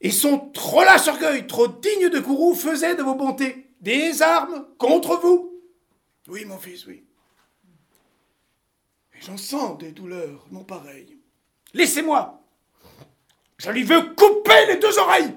[0.01, 4.67] Et son trop lâche orgueil, trop digne de courroux, faisait de vos bontés des armes
[4.79, 5.63] contre vous.
[6.29, 7.05] Oui, mon fils, oui.
[9.21, 11.19] J'en sens des douleurs non pareilles.
[11.75, 12.43] Laissez-moi
[13.59, 15.35] Je lui veux couper les deux oreilles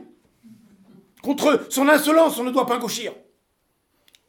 [1.22, 3.14] Contre son insolence, on ne doit pas gauchir.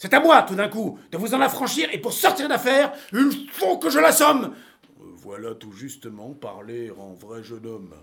[0.05, 3.49] C'est à moi, tout d'un coup, de vous en affranchir, et pour sortir d'affaire, il
[3.51, 4.55] faut que je l'assomme.
[4.99, 7.95] Voilà tout justement parler en vrai jeune homme.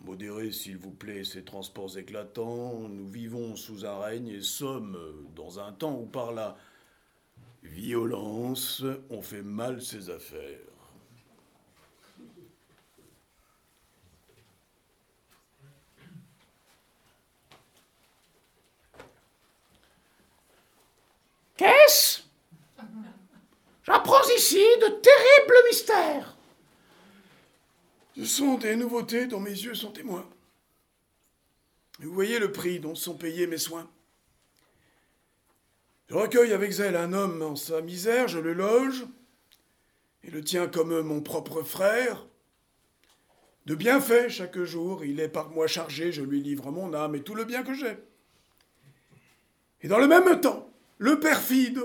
[0.00, 2.88] Modérez, s'il vous plaît, ces transports éclatants.
[2.88, 4.98] Nous vivons sous un règne et sommes
[5.36, 6.56] dans un temps où par là
[7.62, 10.58] violence, on fait mal ses affaires.
[21.56, 22.20] Qu'est-ce
[23.86, 26.36] J'apprends ici de terribles mystères.
[28.16, 30.28] Ce sont des nouveautés dont mes yeux sont témoins.
[32.00, 33.88] Vous voyez le prix dont sont payés mes soins.
[36.08, 39.06] Je recueille avec zèle un homme en sa misère, je le loge,
[40.24, 42.26] et le tiens comme mon propre frère.
[43.66, 47.22] De bienfaits chaque jour, il est par moi chargé, je lui livre mon âme et
[47.22, 47.96] tout le bien que j'ai.
[49.82, 51.80] Et dans le même temps, le perfide,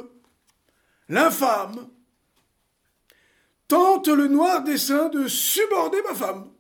[1.12, 1.90] l'infâme,
[3.68, 6.52] tente le noir dessein de suborder ma femme.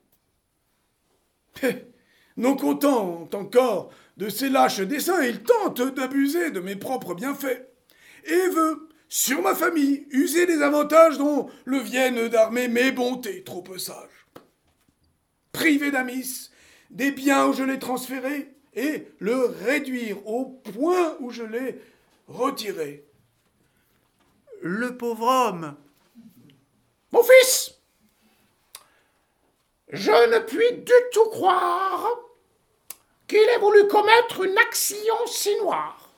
[2.37, 7.65] non content encore de ses lâches desseins, il tente d'abuser de mes propres bienfaits,
[8.25, 13.63] et veut, sur ma famille, user des avantages dont le viennent d'armer mes bontés trop
[13.77, 14.27] sages.
[15.51, 16.49] Priver d'Amis
[16.89, 21.81] des biens où je l'ai transféré, et le réduire au point où je l'ai
[22.27, 23.05] retiré.
[24.61, 25.75] Le pauvre homme.
[27.11, 27.73] Mon fils,
[29.89, 32.07] je ne puis du tout croire
[33.27, 36.09] qu'il ait voulu commettre une action si noire.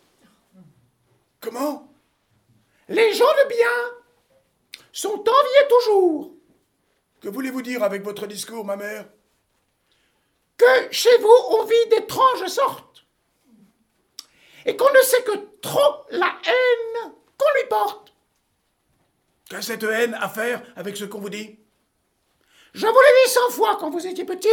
[1.40, 1.90] Comment?
[2.90, 3.98] Les gens de bien
[4.92, 6.32] sont enviés toujours.
[7.22, 9.08] Que voulez-vous dire avec votre discours, ma mère?
[10.58, 13.06] Que chez vous on vit d'étranges sortes,
[14.66, 18.13] et qu'on ne sait que trop la haine qu'on lui porte.
[19.54, 21.60] Qu'a cette haine à faire avec ce qu'on vous dit
[22.74, 24.48] Je vous l'ai dit cent fois quand vous étiez petit.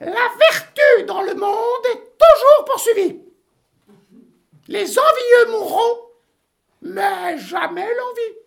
[0.00, 3.20] La vertu dans le monde est toujours poursuivie.
[4.68, 6.08] Les envieux mourront,
[6.80, 8.38] mais jamais l'envie.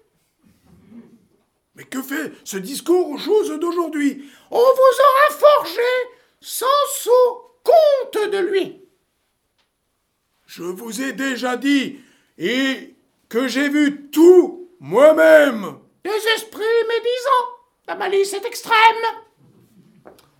[1.76, 5.82] Mais que fait ce discours aux choses d'aujourd'hui On vous aura forgé
[6.42, 6.66] sans
[6.96, 7.12] sou
[7.64, 8.82] compte de lui.
[10.48, 12.00] Je vous ai déjà dit,
[12.40, 12.96] et
[13.30, 15.76] que j'ai vu tout moi-même.
[16.04, 17.48] Des esprits médisants.
[17.88, 18.76] La malice est extrême.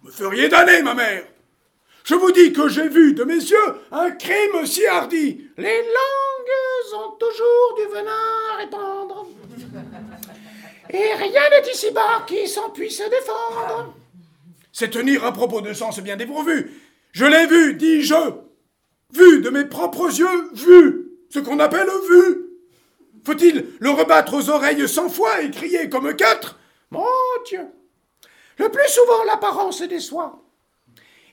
[0.04, 1.24] Me feriez damner, ma mère.
[2.04, 5.48] Je vous dis que j'ai vu de mes yeux un crime si hardi.
[5.58, 8.12] Les langues ont toujours du venin
[8.54, 9.28] à répandre.
[10.90, 13.94] Et rien n'est ici-bas qui s'en puisse défendre.
[14.72, 16.72] C'est tenir à propos de sens bien dépourvu.
[17.12, 18.16] Je l'ai vu, dis-je.
[19.14, 21.12] Vu de mes propres yeux, vu.
[21.30, 22.49] Ce qu'on appelle vu.
[23.26, 26.58] Faut-il le rebattre aux oreilles cent fois et crier comme quatre?
[26.92, 27.06] Mon
[27.46, 27.68] Dieu
[28.58, 30.40] Le plus souvent, l'apparence déçoit.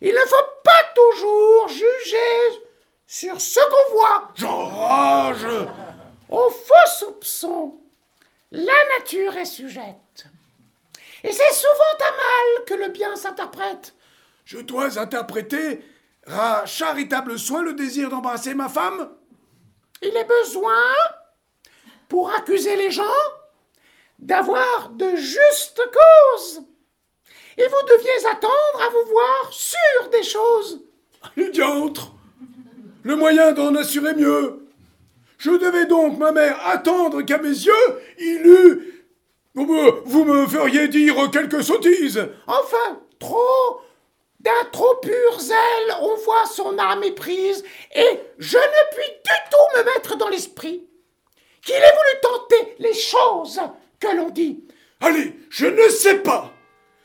[0.00, 2.62] Il ne faut pas toujours juger
[3.06, 4.32] sur ce qu'on voit.
[4.34, 5.46] J'enrage
[6.28, 7.80] Aux faux soupçons,
[8.50, 10.26] la nature est sujette.
[11.24, 13.94] Et c'est souvent à mal que le bien s'interprète.
[14.44, 15.82] Je dois interpréter
[16.26, 19.10] à charitable soin le désir d'embrasser ma femme?
[20.02, 20.82] Il est besoin,
[22.08, 23.04] pour accuser les gens,
[24.18, 26.62] d'avoir de justes causes.
[27.58, 30.82] Et vous deviez attendre à vous voir sûr des choses.
[31.36, 32.12] Le diantre
[33.02, 34.66] Le moyen d'en assurer mieux
[35.38, 38.92] Je devais donc, ma mère, attendre qu'à mes yeux, il eût...
[39.54, 43.80] Vous me, vous me feriez dire quelques sottises Enfin, trop,
[44.40, 47.64] d'un trop pur zèle, on voit son âme éprise,
[47.94, 50.86] et je ne puis du tout me mettre dans l'esprit
[51.66, 53.60] qu'il ait voulu tenter les choses
[54.00, 54.64] que l'on dit.
[55.00, 56.52] Allez, je ne sais pas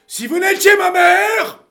[0.07, 1.63] Si vous n'étiez ma mère,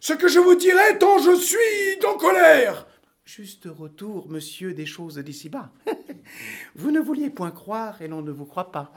[0.00, 2.86] ce que je vous dirais tant je suis en colère
[3.24, 5.70] Juste retour, monsieur, des choses d'ici-bas.
[6.76, 8.90] vous ne vouliez point croire et l'on ne vous croit pas.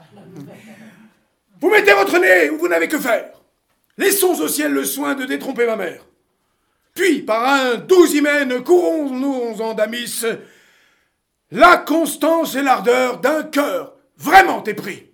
[1.60, 3.42] Vous mettez votre nez où vous n'avez que faire.
[3.98, 6.06] Laissons au ciel le soin de détromper ma mère.
[6.94, 10.24] Puis, par un doux hymen, courons-nous en Damis
[11.52, 15.11] la constance et l'ardeur d'un cœur vraiment épris.